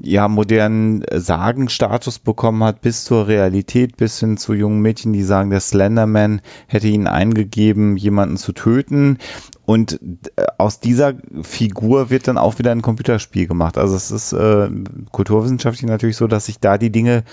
[0.00, 5.50] ja modernen Sagenstatus bekommen hat, bis zur Realität, bis hin zu jungen Mädchen, die sagen,
[5.50, 9.18] der Slenderman hätte ihnen eingegeben, jemanden zu töten.
[9.64, 10.00] Und
[10.36, 13.78] äh, aus dieser Figur wird dann auch wieder ein Computerspiel gemacht.
[13.78, 14.68] Also es ist äh,
[15.12, 17.24] kulturwissenschaftlich natürlich so, dass sich da die Dinge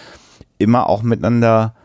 [0.57, 1.75] immer auch miteinander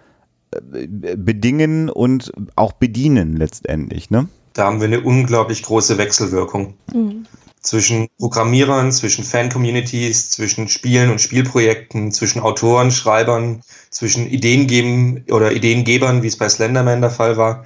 [0.72, 4.28] äh, bedingen und auch bedienen letztendlich, ne?
[4.54, 6.74] Da haben wir eine unglaublich große Wechselwirkung.
[6.92, 7.26] Mhm
[7.60, 16.22] zwischen Programmierern, zwischen Fan-Communities, zwischen Spielen und Spielprojekten, zwischen Autoren, Schreibern, zwischen Ideengeben oder Ideengebern,
[16.22, 17.64] wie es bei Slenderman der Fall war.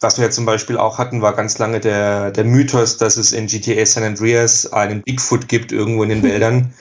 [0.00, 3.32] Was wir ja zum Beispiel auch hatten, war ganz lange der, der Mythos, dass es
[3.32, 6.74] in GTA San Andreas einen Bigfoot gibt irgendwo in den Wäldern.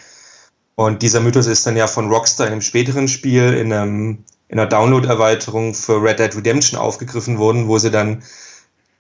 [0.75, 4.59] Und dieser Mythos ist dann ja von Rockstar in einem späteren Spiel in, einem, in
[4.59, 8.23] einer Download-Erweiterung für Red Dead Redemption aufgegriffen worden, wo sie dann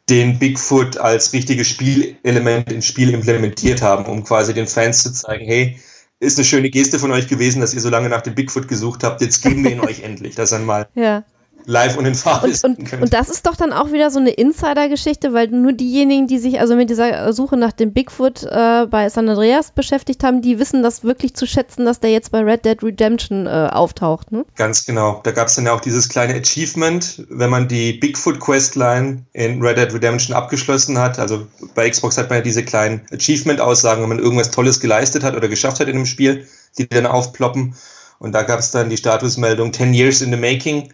[0.09, 5.45] den Bigfoot als richtiges Spielelement ins Spiel implementiert haben, um quasi den Fans zu zeigen,
[5.45, 5.79] hey,
[6.19, 9.03] ist eine schöne Geste von euch gewesen, dass ihr so lange nach dem Bigfoot gesucht
[9.03, 11.23] habt, jetzt geben wir ihn euch endlich, dass dann mal ja
[11.65, 14.31] live und in Farbe und, und, und, das ist doch dann auch wieder so eine
[14.31, 19.09] Insider-Geschichte, weil nur diejenigen, die sich also mit dieser Suche nach dem Bigfoot äh, bei
[19.09, 22.65] San Andreas beschäftigt haben, die wissen das wirklich zu schätzen, dass der jetzt bei Red
[22.65, 24.31] Dead Redemption äh, auftaucht.
[24.31, 24.45] Ne?
[24.55, 25.21] Ganz genau.
[25.23, 29.77] Da gab es dann ja auch dieses kleine Achievement, wenn man die Bigfoot-Questline in Red
[29.77, 31.19] Dead Redemption abgeschlossen hat.
[31.19, 35.35] Also bei Xbox hat man ja diese kleinen Achievement-Aussagen, wenn man irgendwas Tolles geleistet hat
[35.35, 36.47] oder geschafft hat in einem Spiel,
[36.77, 37.75] die dann aufploppen.
[38.19, 40.93] Und da gab es dann die Statusmeldung 10 Years in the Making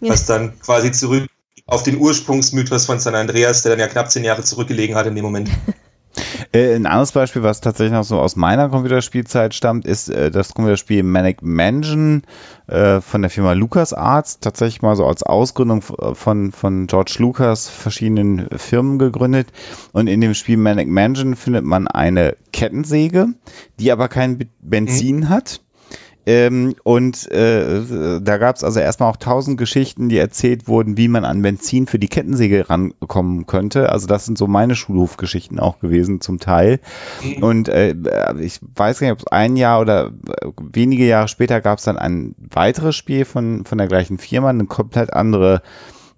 [0.00, 1.28] was dann quasi zurück
[1.66, 5.14] auf den Ursprungsmythos von San Andreas, der dann ja knapp zehn Jahre zurückgelegen hat in
[5.14, 5.50] dem Moment.
[6.52, 10.54] Äh, ein anderes Beispiel, was tatsächlich noch so aus meiner Computerspielzeit stammt, ist äh, das
[10.54, 12.22] Computerspiel Manic Mansion
[12.66, 14.40] äh, von der Firma LucasArts.
[14.40, 19.48] Tatsächlich mal so als Ausgründung von, von George Lucas verschiedenen Firmen gegründet.
[19.92, 23.28] Und in dem Spiel Manic Mansion findet man eine Kettensäge,
[23.78, 25.28] die aber kein Benzin mhm.
[25.28, 25.60] hat
[26.28, 31.08] Ähm, und äh, da gab es also erstmal auch tausend Geschichten, die erzählt wurden, wie
[31.08, 33.88] man an Benzin für die Kettensäge rankommen könnte.
[33.88, 36.80] Also das sind so meine Schulhofgeschichten auch gewesen zum Teil.
[37.24, 37.42] Mhm.
[37.42, 37.94] Und äh,
[38.40, 41.84] ich weiß gar nicht, ob es ein Jahr oder äh, wenige Jahre später gab es
[41.84, 45.62] dann ein weiteres Spiel von, von der gleichen Firma, eine komplett andere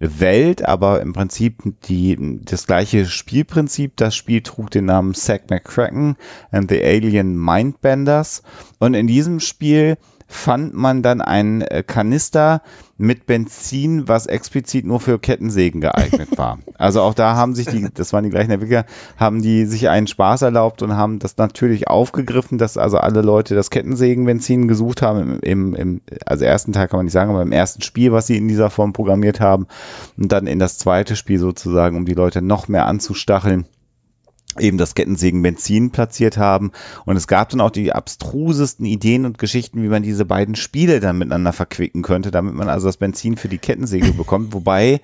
[0.01, 3.97] Welt, aber im Prinzip die, das gleiche Spielprinzip.
[3.97, 6.17] Das Spiel trug den Namen Zack McCracken
[6.51, 8.43] and the Alien Mindbenders.
[8.79, 9.99] Und in diesem Spiel
[10.31, 12.63] fand man dann einen äh, Kanister
[12.97, 16.59] mit Benzin, was explizit nur für Kettensägen geeignet war.
[16.79, 18.87] Also auch da haben sich die, das waren die gleichen Entwickler,
[19.19, 23.55] haben die sich einen Spaß erlaubt und haben das natürlich aufgegriffen, dass also alle Leute
[23.55, 27.43] das Kettensägenbenzin gesucht haben, im, im, im also ersten Teil kann man nicht sagen, aber
[27.43, 29.67] im ersten Spiel, was sie in dieser Form programmiert haben
[30.17, 33.67] und dann in das zweite Spiel sozusagen, um die Leute noch mehr anzustacheln
[34.59, 36.73] eben das Kettensägen Benzin platziert haben.
[37.05, 41.01] Und es gab dann auch die abstrusesten Ideen und Geschichten, wie man diese beiden Spiele
[41.01, 45.01] dann miteinander verquicken könnte, damit man also das Benzin für die Kettensäge bekommt, wobei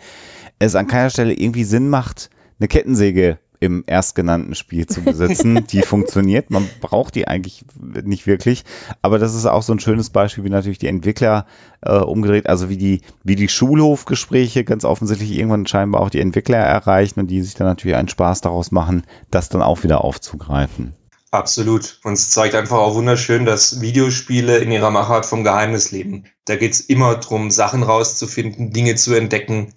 [0.59, 5.67] es an keiner Stelle irgendwie Sinn macht, eine Kettensäge im erstgenannten Spiel zu besitzen.
[5.71, 6.51] Die funktioniert.
[6.51, 8.65] Man braucht die eigentlich nicht wirklich.
[9.03, 11.47] Aber das ist auch so ein schönes Beispiel, wie natürlich die Entwickler
[11.83, 16.59] äh, umgedreht, also wie die, wie die Schulhofgespräche ganz offensichtlich irgendwann scheinbar auch die Entwickler
[16.59, 20.95] erreichen und die sich dann natürlich einen Spaß daraus machen, das dann auch wieder aufzugreifen.
[21.31, 22.01] Absolut.
[22.05, 26.25] Und es zeigt einfach auch wunderschön, dass Videospiele in ihrer Machart vom Geheimnis leben.
[26.45, 29.75] Da geht es immer darum, Sachen rauszufinden, Dinge zu entdecken,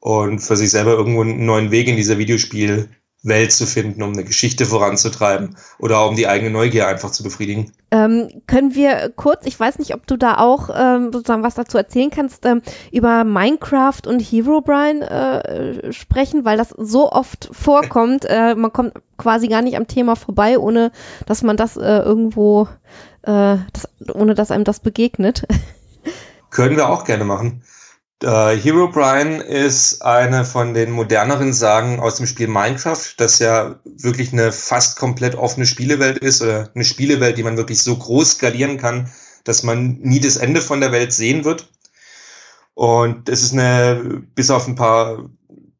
[0.00, 4.24] und für sich selber irgendwo einen neuen Weg in dieser Videospielwelt zu finden, um eine
[4.24, 7.70] Geschichte voranzutreiben oder um die eigene Neugier einfach zu befriedigen.
[7.90, 11.76] Ähm, können wir kurz, ich weiß nicht, ob du da auch ähm, sozusagen was dazu
[11.76, 18.24] erzählen kannst, ähm, über Minecraft und Herobrine äh, sprechen, weil das so oft vorkommt.
[18.24, 20.92] äh, man kommt quasi gar nicht am Thema vorbei, ohne
[21.26, 22.68] dass man das äh, irgendwo,
[23.22, 25.46] äh, das, ohne dass einem das begegnet.
[26.50, 27.62] Können wir auch gerne machen.
[28.22, 33.80] Uh, Hero Brian ist eine von den moderneren Sagen aus dem Spiel Minecraft, das ja
[33.84, 38.32] wirklich eine fast komplett offene Spielewelt ist oder eine Spielewelt, die man wirklich so groß
[38.32, 39.10] skalieren kann,
[39.44, 41.72] dass man nie das Ende von der Welt sehen wird.
[42.74, 45.30] Und es ist eine, bis auf ein paar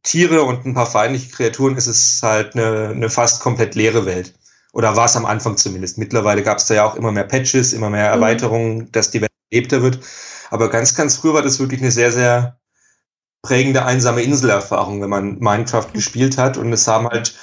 [0.02, 4.32] Tiere und ein paar feindliche Kreaturen, ist es halt eine, eine fast komplett leere Welt.
[4.72, 5.98] Oder war es am Anfang zumindest.
[5.98, 8.22] Mittlerweile gab es da ja auch immer mehr Patches, immer mehr mhm.
[8.22, 8.92] Erweiterungen, mhm.
[8.92, 9.98] dass die Welt lebter wird.
[10.50, 12.60] Aber ganz, ganz früh war das wirklich eine sehr, sehr
[13.42, 15.94] prägende einsame Inselerfahrung, wenn man Minecraft mhm.
[15.94, 16.58] gespielt hat.
[16.58, 17.34] Und es haben halt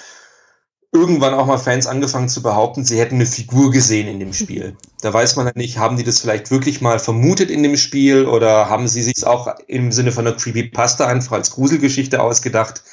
[0.91, 4.77] irgendwann auch mal Fans angefangen zu behaupten, sie hätten eine Figur gesehen in dem Spiel.
[5.01, 8.25] Da weiß man dann nicht, haben die das vielleicht wirklich mal vermutet in dem Spiel
[8.25, 12.83] oder haben sie sich auch im Sinne von einer Creepypasta einfach als Gruselgeschichte ausgedacht.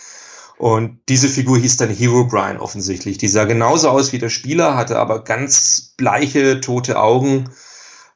[0.56, 3.18] Und diese Figur hieß dann Hero Brian offensichtlich.
[3.18, 7.50] Die sah genauso aus wie der Spieler, hatte aber ganz bleiche, tote Augen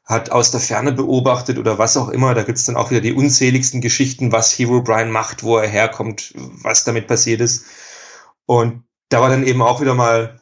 [0.09, 2.33] hat aus der Ferne beobachtet oder was auch immer.
[2.33, 6.33] Da gibt's dann auch wieder die unzähligsten Geschichten, was Hero Brian macht, wo er herkommt,
[6.35, 7.65] was damit passiert ist.
[8.47, 10.41] Und da war dann eben auch wieder mal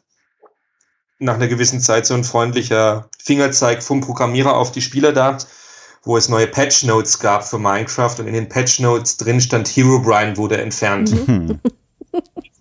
[1.20, 5.38] nach einer gewissen Zeit so ein freundlicher Fingerzeig vom Programmierer auf die Spieler da,
[6.03, 9.68] wo es neue Patch Notes gab für Minecraft und in den Patch Notes drin stand
[9.68, 11.11] Hero Brian wurde entfernt.
[11.28, 11.59] Mhm.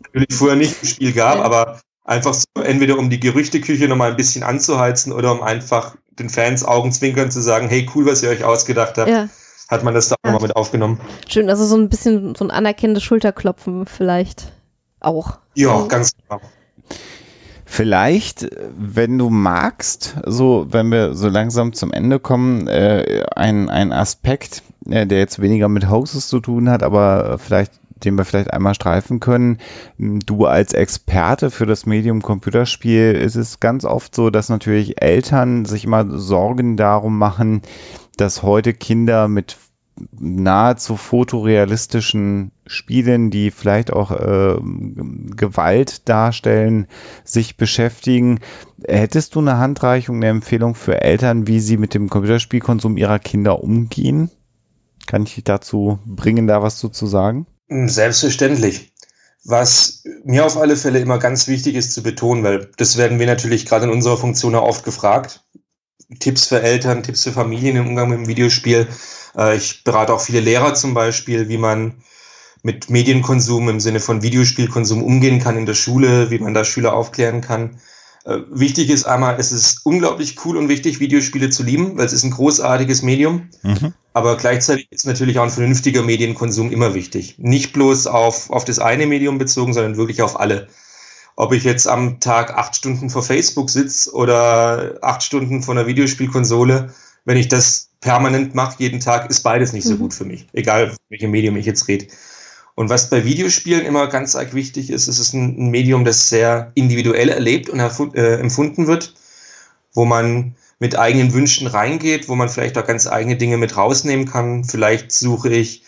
[0.03, 4.17] Natürlich vorher nicht im Spiel gab, aber einfach so entweder um die Gerüchteküche nochmal ein
[4.17, 8.45] bisschen anzuheizen oder um einfach den Fans Augenzwinkern zu sagen, hey, cool, was ihr euch
[8.45, 9.09] ausgedacht habt.
[9.09, 9.29] Ja.
[9.69, 10.33] Hat man das da auch ja.
[10.33, 11.01] nochmal mit aufgenommen.
[11.29, 14.53] Schön, also so ein bisschen so ein anerkennendes Schulterklopfen vielleicht
[15.01, 15.39] auch.
[15.55, 15.89] Ja, also.
[15.89, 16.41] ganz genau.
[17.69, 18.49] Vielleicht,
[18.79, 24.63] wenn du magst, so wenn wir so langsam zum Ende kommen, äh, ein, ein Aspekt,
[24.89, 27.73] äh, der jetzt weniger mit Hosts zu tun hat, aber vielleicht
[28.05, 29.59] den wir vielleicht einmal streifen können.
[29.99, 35.65] Du als Experte für das Medium Computerspiel ist es ganz oft so, dass natürlich Eltern
[35.65, 37.63] sich immer Sorgen darum machen,
[38.17, 39.57] dass heute Kinder mit
[40.13, 46.87] nahezu fotorealistischen Spielen, die vielleicht auch äh, Gewalt darstellen,
[47.25, 48.41] sich beschäftigen.
[48.87, 53.63] Hättest du eine Handreichung, eine Empfehlung für Eltern, wie sie mit dem Computerspielkonsum ihrer Kinder
[53.63, 54.31] umgehen?
[55.07, 57.47] Kann ich dich dazu bringen, da was zu sagen?
[57.69, 58.93] Hm, selbstverständlich.
[59.45, 63.27] Was mir auf alle Fälle immer ganz wichtig ist zu betonen, weil das werden wir
[63.27, 65.45] natürlich gerade in unserer Funktion auch oft gefragt.
[66.19, 68.89] Tipps für Eltern, Tipps für Familien im Umgang mit dem Videospiel.
[69.37, 72.03] Äh, ich berate auch viele Lehrer zum Beispiel, wie man
[72.63, 76.95] mit Medienkonsum im Sinne von Videospielkonsum umgehen kann in der Schule, wie man da Schüler
[76.95, 77.79] aufklären kann.
[78.25, 82.13] Äh, wichtig ist einmal, es ist unglaublich cool und wichtig, Videospiele zu lieben, weil es
[82.13, 83.51] ist ein großartiges Medium.
[83.63, 83.95] Mhm.
[84.17, 87.35] Aber gleichzeitig ist natürlich auch ein vernünftiger Medienkonsum immer wichtig.
[87.37, 90.69] Nicht bloß auf, auf das eine Medium bezogen, sondern wirklich auf alle.
[91.37, 95.87] Ob ich jetzt am Tag acht Stunden vor Facebook sitze oder acht Stunden vor einer
[95.87, 96.95] Videospielkonsole,
[97.27, 99.99] wenn ich das permanent mache, jeden Tag, ist beides nicht so mhm.
[99.99, 100.47] gut für mich.
[100.55, 102.07] Egal, welchem Medium ich jetzt rede.
[102.75, 106.31] Und was bei Videospielen immer ganz arg wichtig ist, ist es ein, ein Medium, das
[106.31, 107.81] sehr individuell erlebt und
[108.15, 109.13] äh, empfunden wird,
[109.93, 114.27] wo man mit eigenen Wünschen reingeht, wo man vielleicht auch ganz eigene Dinge mit rausnehmen
[114.27, 114.65] kann.
[114.65, 115.85] Vielleicht suche ich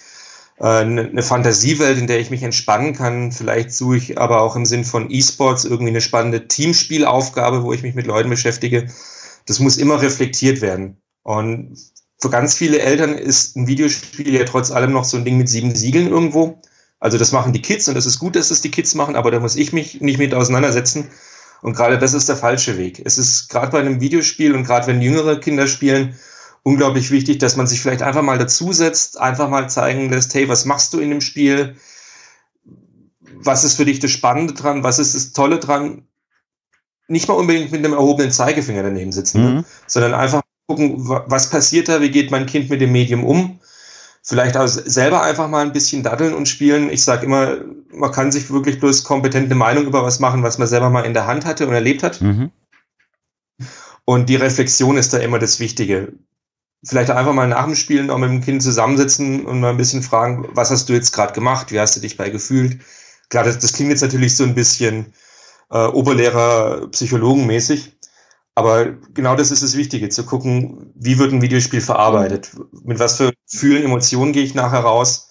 [0.59, 3.32] äh, eine, eine Fantasiewelt, in der ich mich entspannen kann.
[3.32, 7.82] Vielleicht suche ich aber auch im Sinn von E-Sports irgendwie eine spannende Teamspielaufgabe, wo ich
[7.82, 8.89] mich mit Leuten beschäftige.
[9.47, 11.01] Das muss immer reflektiert werden.
[11.22, 11.76] Und
[12.20, 15.49] für ganz viele Eltern ist ein Videospiel ja trotz allem noch so ein Ding mit
[15.49, 16.61] sieben Siegeln irgendwo.
[16.99, 19.30] Also das machen die Kids und das ist gut, dass es die Kids machen, aber
[19.30, 21.09] da muss ich mich nicht mit auseinandersetzen.
[21.63, 23.03] Und gerade das ist der falsche Weg.
[23.05, 26.17] Es ist gerade bei einem Videospiel und gerade wenn jüngere Kinder spielen,
[26.63, 30.65] unglaublich wichtig, dass man sich vielleicht einfach mal dazusetzt, einfach mal zeigen lässt, hey, was
[30.65, 31.77] machst du in dem Spiel?
[33.21, 34.83] Was ist für dich das Spannende dran?
[34.83, 36.07] Was ist das Tolle dran?
[37.09, 39.51] Nicht mal unbedingt mit einem erhobenen Zeigefinger daneben sitzen, ne?
[39.51, 39.65] mhm.
[39.87, 42.03] sondern einfach gucken, was passiert da?
[42.03, 43.61] Wie geht mein Kind mit dem Medium um?
[44.29, 46.91] Vielleicht auch selber einfach mal ein bisschen daddeln und spielen.
[46.91, 47.57] Ich sage immer,
[47.91, 51.14] man kann sich wirklich bloß kompetente Meinung über was machen, was man selber mal in
[51.14, 52.20] der Hand hatte und erlebt hat.
[52.20, 52.51] Mhm.
[54.05, 56.12] Und die Reflexion ist da immer das Wichtige.
[56.85, 60.03] Vielleicht einfach mal nach dem Spielen auch mit dem Kind zusammensitzen und mal ein bisschen
[60.03, 61.72] fragen, was hast du jetzt gerade gemacht?
[61.72, 62.83] Wie hast du dich bei gefühlt?
[63.31, 65.14] Klar, das, das klingt jetzt natürlich so ein bisschen
[65.70, 67.97] äh, Oberlehrer psychologenmäßig.
[68.59, 72.51] Aber genau das ist das Wichtige, zu gucken, wie wird ein Videospiel verarbeitet?
[72.83, 75.29] Mit was für Gefühlen, Emotionen gehe ich nachher raus?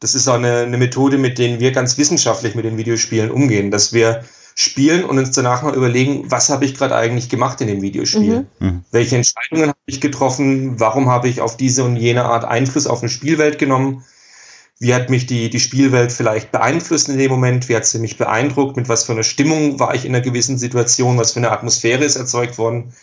[0.00, 3.70] Das ist auch eine, eine Methode, mit denen wir ganz wissenschaftlich mit den Videospielen umgehen,
[3.70, 4.24] dass wir
[4.54, 8.46] spielen und uns danach mal überlegen, was habe ich gerade eigentlich gemacht in dem Videospiel?
[8.60, 8.66] Mhm.
[8.66, 8.84] mhm.
[8.90, 10.80] Welche Entscheidungen habe ich getroffen?
[10.80, 14.04] Warum habe ich auf diese und jene Art Einfluss auf eine Spielwelt genommen?
[14.80, 17.68] Wie hat mich die, die Spielwelt vielleicht beeinflusst in dem Moment?
[17.68, 18.76] Wie hat sie mich beeindruckt?
[18.76, 21.18] Mit was für einer Stimmung war ich in einer gewissen Situation?
[21.18, 22.94] Was für eine Atmosphäre ist erzeugt worden?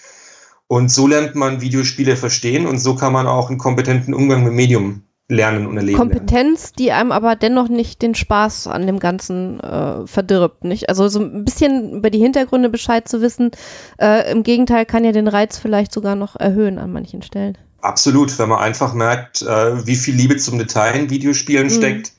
[0.65, 4.53] Und so lernt man Videospiele verstehen und so kann man auch einen kompetenten Umgang mit
[4.53, 5.99] Medium lernen und erleben.
[5.99, 10.89] Kompetenz, die einem aber dennoch nicht den Spaß an dem Ganzen äh, verdirbt, nicht?
[10.89, 13.51] Also so ein bisschen über die Hintergründe Bescheid zu wissen,
[13.99, 17.57] äh, im Gegenteil kann ja den Reiz vielleicht sogar noch erhöhen an manchen Stellen.
[17.81, 21.71] Absolut, wenn man einfach merkt, äh, wie viel Liebe zum Detail in Videospielen mhm.
[21.71, 22.13] steckt,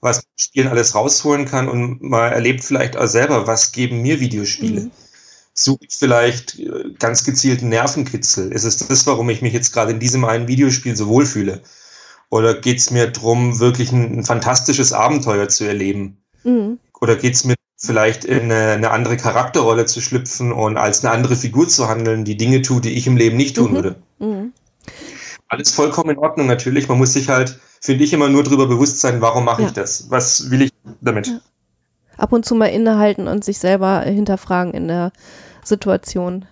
[0.00, 4.20] was man Spielen alles rausholen kann und man erlebt vielleicht auch selber, was geben mir
[4.20, 4.82] Videospiele.
[4.82, 4.90] Mhm.
[5.54, 8.50] Suche ich vielleicht äh, ganz gezielten Nervenkitzel?
[8.52, 11.62] Ist es das, warum ich mich jetzt gerade in diesem einen Videospiel so wohlfühle?
[12.28, 16.18] Oder geht es mir darum, wirklich ein, ein, fantastisches Abenteuer zu erleben?
[16.42, 16.80] Mhm.
[17.00, 21.14] Oder geht es mir vielleicht in eine, eine, andere Charakterrolle zu schlüpfen und als eine
[21.14, 23.74] andere Figur zu handeln, die Dinge tut, die ich im Leben nicht tun mhm.
[23.74, 23.96] würde?
[24.18, 24.52] Mhm
[25.48, 26.88] alles vollkommen in Ordnung natürlich.
[26.88, 29.68] Man muss sich halt, finde ich, immer nur darüber bewusst sein, warum mache ja.
[29.68, 30.10] ich das?
[30.10, 31.28] Was will ich damit?
[31.28, 31.40] Ja.
[32.16, 35.12] Ab und zu mal innehalten und sich selber hinterfragen in der
[35.64, 36.46] Situation.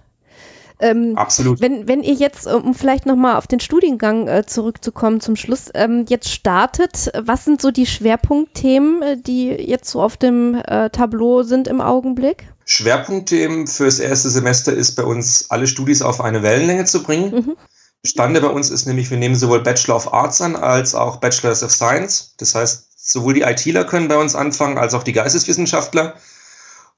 [0.82, 1.60] Ähm, Absolut.
[1.60, 6.06] Wenn, wenn ihr jetzt, um vielleicht nochmal auf den Studiengang äh, zurückzukommen zum Schluss, ähm,
[6.08, 11.44] jetzt startet, was sind so die Schwerpunktthemen, äh, die jetzt so auf dem äh, Tableau
[11.44, 12.48] sind im Augenblick?
[12.64, 17.32] Schwerpunktthemen fürs erste Semester ist bei uns, alle Studis auf eine Wellenlänge zu bringen.
[17.32, 17.56] Mhm.
[18.04, 21.62] Stande bei uns ist nämlich, wir nehmen sowohl Bachelor of Arts an als auch Bachelors
[21.62, 22.34] of Science.
[22.38, 26.14] Das heißt, sowohl die ITler können bei uns anfangen als auch die Geisteswissenschaftler.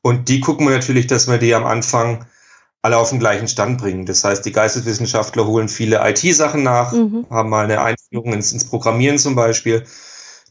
[0.00, 2.26] Und die gucken wir natürlich, dass wir die am Anfang
[2.80, 4.04] alle auf den gleichen Stand bringen.
[4.04, 7.26] Das heißt, die Geisteswissenschaftler holen viele IT-Sachen nach, mhm.
[7.30, 9.84] haben mal eine Einführung ins, ins, Programmieren zum Beispiel.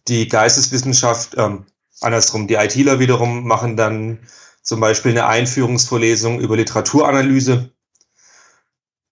[0.08, 1.66] Die Geisteswissenschaft, ähm,
[2.02, 4.20] andersrum, die ITler wiederum machen dann
[4.64, 7.70] zum Beispiel eine Einführungsvorlesung über Literaturanalyse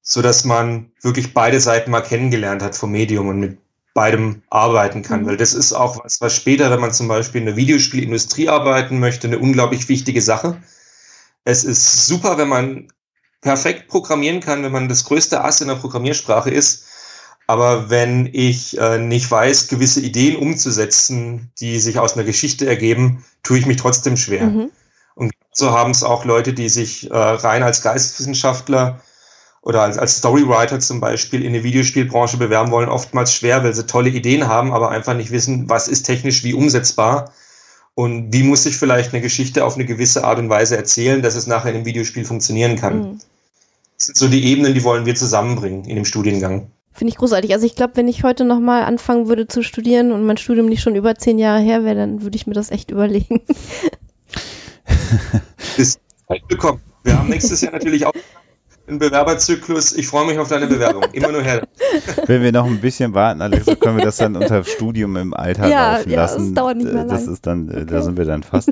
[0.02, 3.58] so dass man wirklich beide Seiten mal kennengelernt hat vom Medium und mit
[3.94, 5.24] beidem arbeiten kann.
[5.24, 5.28] Mhm.
[5.28, 9.00] Weil das ist auch was, was später, wenn man zum Beispiel in der Videospielindustrie arbeiten
[9.00, 10.62] möchte, eine unglaublich wichtige Sache.
[11.44, 12.88] Es ist super, wenn man
[13.42, 16.86] perfekt programmieren kann, wenn man das größte Ass in der Programmiersprache ist.
[17.48, 23.26] Aber wenn ich äh, nicht weiß, gewisse Ideen umzusetzen, die sich aus einer Geschichte ergeben,
[23.44, 24.46] tue ich mich trotzdem schwer.
[24.46, 24.72] Mhm.
[25.16, 29.02] Und so haben es auch Leute, die sich äh, rein als Geisteswissenschaftler
[29.62, 33.86] oder als, als Storywriter zum Beispiel in die Videospielbranche bewerben wollen, oftmals schwer, weil sie
[33.86, 37.32] tolle Ideen haben, aber einfach nicht wissen, was ist technisch wie umsetzbar
[37.94, 41.36] und wie muss ich vielleicht eine Geschichte auf eine gewisse Art und Weise erzählen, dass
[41.36, 42.98] es nachher in einem Videospiel funktionieren kann.
[42.98, 43.20] Mhm.
[43.98, 46.72] Das sind so die Ebenen, die wollen wir zusammenbringen in dem Studiengang.
[46.92, 47.54] Finde ich großartig.
[47.54, 50.82] Also ich glaube, wenn ich heute nochmal anfangen würde zu studieren und mein Studium nicht
[50.82, 53.42] schon über zehn Jahre her wäre, dann würde ich mir das echt überlegen.
[55.78, 56.82] Ist halt willkommen.
[57.04, 58.14] Wir haben nächstes Jahr natürlich auch
[58.92, 59.94] ein Bewerberzyklus.
[59.94, 61.04] Ich freue mich auf deine Bewerbung.
[61.14, 61.68] Immer nur her.
[62.28, 65.68] Wenn wir noch ein bisschen warten, Alexa, können wir das dann unter Studium im Alter
[65.68, 66.54] ja, laufen ja, lassen.
[66.54, 67.08] Das dauert nicht mehr lang.
[67.08, 67.86] Das ist dann, äh, okay.
[67.88, 68.72] da sind wir dann fast.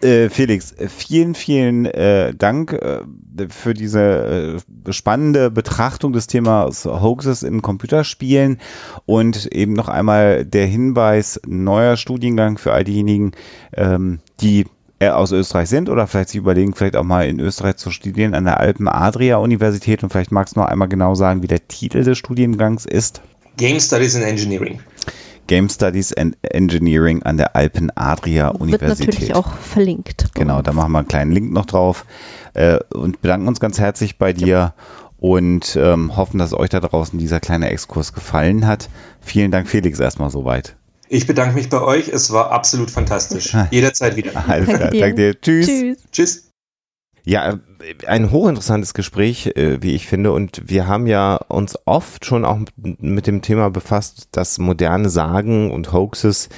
[0.00, 3.00] Äh, Felix, vielen, vielen äh, Dank äh,
[3.48, 8.60] für diese äh, spannende Betrachtung des Themas Hoaxes in Computerspielen
[9.06, 13.32] und eben noch einmal der Hinweis, neuer Studiengang für all diejenigen,
[13.72, 14.66] ähm, die äh,
[15.10, 18.44] aus Österreich sind oder vielleicht sich überlegen, vielleicht auch mal in Österreich zu studieren an
[18.44, 22.04] der Alpen Adria Universität und vielleicht magst du noch einmal genau sagen, wie der Titel
[22.04, 23.22] des Studiengangs ist.
[23.56, 24.80] Game Studies in Engineering.
[25.46, 29.08] Game Studies and Engineering an der Alpen Adria Wird Universität.
[29.08, 30.28] natürlich auch verlinkt.
[30.34, 32.06] Genau, da machen wir einen kleinen Link noch drauf
[32.54, 34.72] äh, und bedanken uns ganz herzlich bei dir
[35.18, 38.88] und ähm, hoffen, dass euch da draußen dieser kleine Exkurs gefallen hat.
[39.20, 40.76] Vielen Dank, Felix, erstmal soweit.
[41.08, 42.08] Ich bedanke mich bei euch.
[42.08, 43.54] Es war absolut fantastisch.
[43.70, 44.32] Jederzeit wieder.
[44.48, 45.40] Alles klar, danke dir.
[45.40, 45.66] Tschüss.
[45.66, 45.98] Tschüss.
[46.12, 46.50] Tschüss.
[47.26, 47.58] Ja,
[48.06, 50.32] ein hochinteressantes Gespräch, äh, wie ich finde.
[50.32, 55.70] Und wir haben ja uns oft schon auch mit- dem Thema befasst, dass moderne Sagen
[55.70, 56.50] und Hoaxes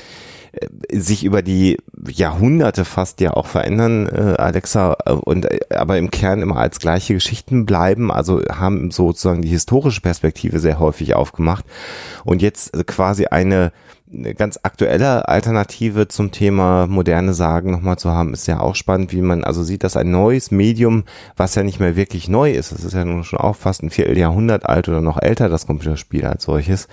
[0.50, 0.66] äh,
[0.98, 1.76] sich über die
[2.08, 7.64] Jahrhunderte fast ja auch verändern, äh, Alexa, und aber im Kern immer als gleiche Geschichten
[7.64, 11.64] bleiben, also haben sozusagen die historische Perspektive sehr häufig aufgemacht
[12.24, 13.70] und jetzt quasi eine
[14.12, 19.12] eine ganz aktuelle Alternative zum Thema moderne Sagen nochmal zu haben, ist ja auch spannend,
[19.12, 21.04] wie man also sieht, dass ein neues Medium,
[21.36, 23.90] was ja nicht mehr wirklich neu ist, das ist ja nun schon auch fast ein
[23.90, 26.88] Vierteljahrhundert alt oder noch älter, das Computerspiel als solches,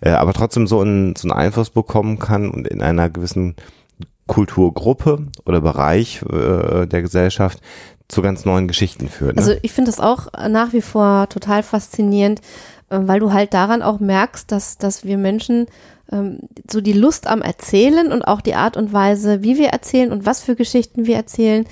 [0.00, 3.54] äh, aber trotzdem so einen, so einen Einfluss bekommen kann und in einer gewissen
[4.26, 7.60] Kulturgruppe oder Bereich äh, der Gesellschaft
[8.08, 9.36] zu ganz neuen Geschichten führt.
[9.36, 9.42] Ne?
[9.42, 12.40] Also ich finde das auch nach wie vor total faszinierend,
[12.90, 15.66] äh, weil du halt daran auch merkst, dass, dass wir Menschen
[16.70, 20.26] so die Lust am Erzählen und auch die Art und Weise, wie wir erzählen und
[20.26, 21.66] was für Geschichten wir erzählen,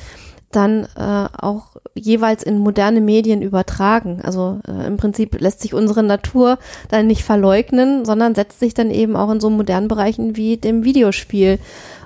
[0.50, 4.20] dann äh, auch jeweils in moderne Medien übertragen.
[4.22, 6.58] Also äh, im Prinzip lässt sich unsere Natur
[6.88, 10.84] dann nicht verleugnen, sondern setzt sich dann eben auch in so modernen Bereichen wie dem
[10.84, 11.58] Videospiel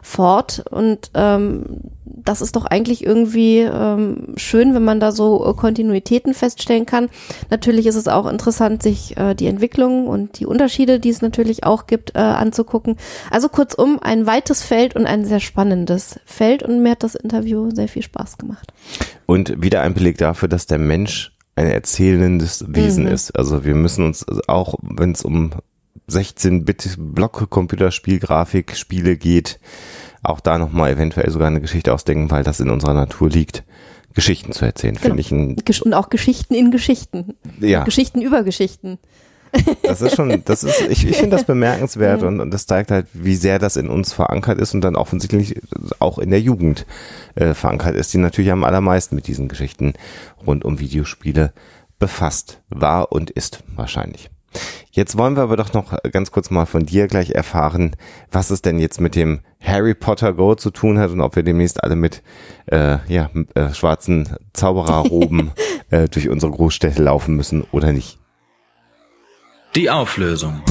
[0.03, 0.65] fort.
[0.71, 6.35] Und ähm, das ist doch eigentlich irgendwie ähm, schön, wenn man da so äh, Kontinuitäten
[6.35, 7.09] feststellen kann.
[7.51, 11.65] Natürlich ist es auch interessant, sich äh, die Entwicklung und die Unterschiede, die es natürlich
[11.65, 12.97] auch gibt, äh, anzugucken.
[13.31, 16.63] Also kurzum, ein weites Feld und ein sehr spannendes Feld.
[16.63, 18.73] Und mir hat das Interview sehr viel Spaß gemacht.
[19.27, 23.11] Und wieder ein Beleg dafür, dass der Mensch ein erzählendes Wesen Mhm.
[23.11, 23.37] ist.
[23.37, 25.51] Also wir müssen uns auch, wenn es um
[26.09, 29.59] 16-Bit-Block-Computerspiel-Grafik, Spiele geht,
[30.23, 33.65] auch da nochmal eventuell sogar eine Geschichte ausdenken, weil das in unserer Natur liegt.
[34.15, 35.05] Geschichten zu erzählen, Genau.
[35.15, 37.35] finde ich ein, Und auch Geschichten in Geschichten.
[37.61, 38.99] ja, Geschichten über Geschichten.
[39.83, 43.07] das ist schon, das ist, ich, ich finde das bemerkenswert und, und das zeigt halt,
[43.13, 45.61] wie sehr das in uns verankert ist und dann offensichtlich
[46.01, 46.85] auch in der Jugend
[47.35, 49.93] äh, verankert ist, die natürlich am allermeisten mit diesen Geschichten
[50.47, 51.53] rund um Videospiele
[51.99, 54.31] befasst war und ist wahrscheinlich.
[54.91, 57.95] Jetzt wollen wir aber doch noch ganz kurz mal von dir gleich erfahren,
[58.33, 61.43] was es denn jetzt mit dem Harry Potter Go zu tun hat und ob wir
[61.43, 62.23] demnächst alle mit
[62.67, 65.53] äh, ja, äh, schwarzen Zaubererroben
[65.91, 68.19] äh, durch unsere Großstädte laufen müssen oder nicht.
[69.75, 70.63] Die Auflösung.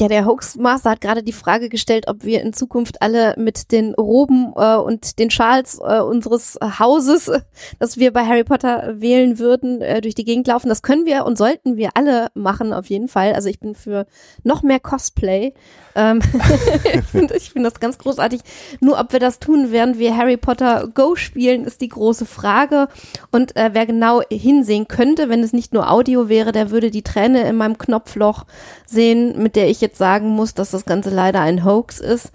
[0.00, 3.94] Ja, der Hoaxmaster hat gerade die Frage gestellt, ob wir in Zukunft alle mit den
[3.94, 7.32] Roben äh, und den Schals äh, unseres Hauses,
[7.80, 10.68] das wir bei Harry Potter wählen würden, äh, durch die Gegend laufen.
[10.68, 13.32] Das können wir und sollten wir alle machen, auf jeden Fall.
[13.32, 14.06] Also ich bin für
[14.44, 15.52] noch mehr Cosplay.
[15.96, 16.20] Ähm,
[16.94, 18.42] ich finde find das ganz großartig.
[18.80, 22.86] Nur ob wir das tun, während wir Harry Potter Go spielen, ist die große Frage.
[23.32, 27.02] Und äh, wer genau hinsehen könnte, wenn es nicht nur Audio wäre, der würde die
[27.02, 28.44] Träne in meinem Knopfloch
[28.86, 32.32] sehen, mit der ich jetzt sagen muss, dass das Ganze leider ein Hoax ist.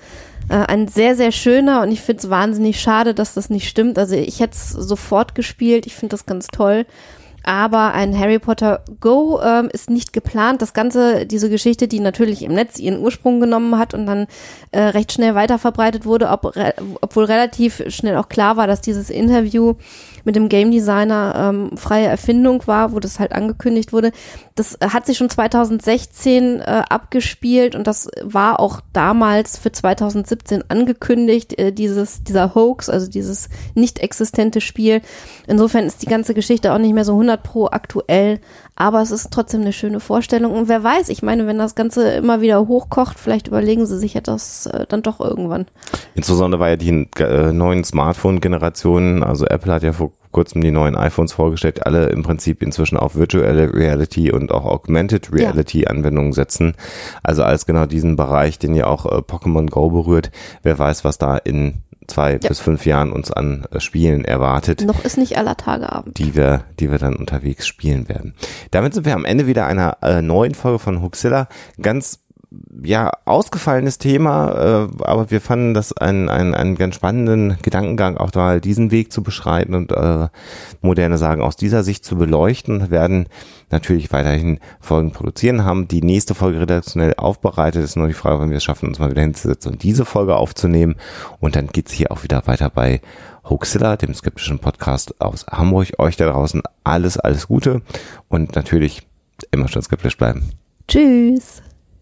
[0.50, 3.98] Äh, ein sehr, sehr schöner und ich finde es wahnsinnig schade, dass das nicht stimmt.
[3.98, 6.86] Also ich hätte es sofort gespielt, ich finde das ganz toll.
[7.46, 10.62] Aber ein Harry Potter Go ähm, ist nicht geplant.
[10.62, 14.28] Das Ganze, diese Geschichte, die natürlich im Netz ihren Ursprung genommen hat und dann
[14.72, 19.10] äh, recht schnell weiterverbreitet wurde, ob, re obwohl relativ schnell auch klar war, dass dieses
[19.10, 19.74] Interview
[20.24, 24.12] mit dem Game Designer ähm, freie Erfindung war, wo das halt angekündigt wurde.
[24.56, 30.64] Das äh, hat sich schon 2016 äh, abgespielt und das war auch damals für 2017
[30.70, 35.02] angekündigt, äh, dieses, dieser Hoax, also dieses nicht existente Spiel.
[35.48, 38.40] Insofern ist die ganze Geschichte auch nicht mehr so 100 pro aktuell,
[38.76, 42.12] aber es ist trotzdem eine schöne Vorstellung und wer weiß, ich meine, wenn das Ganze
[42.14, 45.66] immer wieder hochkocht, vielleicht überlegen sie sich ja das äh, dann doch irgendwann.
[46.16, 50.96] Insbesondere weil ja die äh, neuen Smartphone-Generationen, also Apple hat ja vor kurzem die neuen
[50.96, 56.74] iPhones vorgestellt, alle im Prinzip inzwischen auf Virtual Reality und auch Augmented Reality Anwendungen setzen.
[57.22, 60.32] Also als genau diesen Bereich, den ja auch äh, Pokémon Go berührt.
[60.64, 62.50] Wer weiß, was da in zwei ja.
[62.50, 64.84] bis fünf Jahren uns an äh, Spielen erwartet.
[64.86, 66.18] Noch ist nicht aller Tage Abend.
[66.18, 68.34] Die wir, die wir dann unterwegs spielen werden.
[68.72, 71.48] Damit sind wir am Ende wieder einer äh, neuen Folge von Huxilla.
[71.82, 72.23] Ganz
[72.84, 78.32] ja, ausgefallenes Thema, äh, aber wir fanden das einen, einen, einen ganz spannenden Gedankengang, auch
[78.32, 80.28] da diesen Weg zu beschreiten und äh,
[80.82, 83.28] moderne Sagen aus dieser Sicht zu beleuchten, werden
[83.72, 88.50] natürlich weiterhin Folgen produzieren, haben die nächste Folge redaktionell aufbereitet, ist nur die Frage, wann
[88.50, 90.96] wir es schaffen, uns mal wieder hinzusetzen und diese Folge aufzunehmen
[91.40, 93.02] und dann geht's hier auch wieder weiter bei
[93.50, 95.90] Hoaxilla, dem skeptischen Podcast aus Hamburg.
[95.98, 97.82] Euch da draußen alles, alles Gute
[98.30, 99.02] und natürlich
[99.52, 100.52] immer schon skeptisch bleiben.
[100.88, 101.62] Tschüss.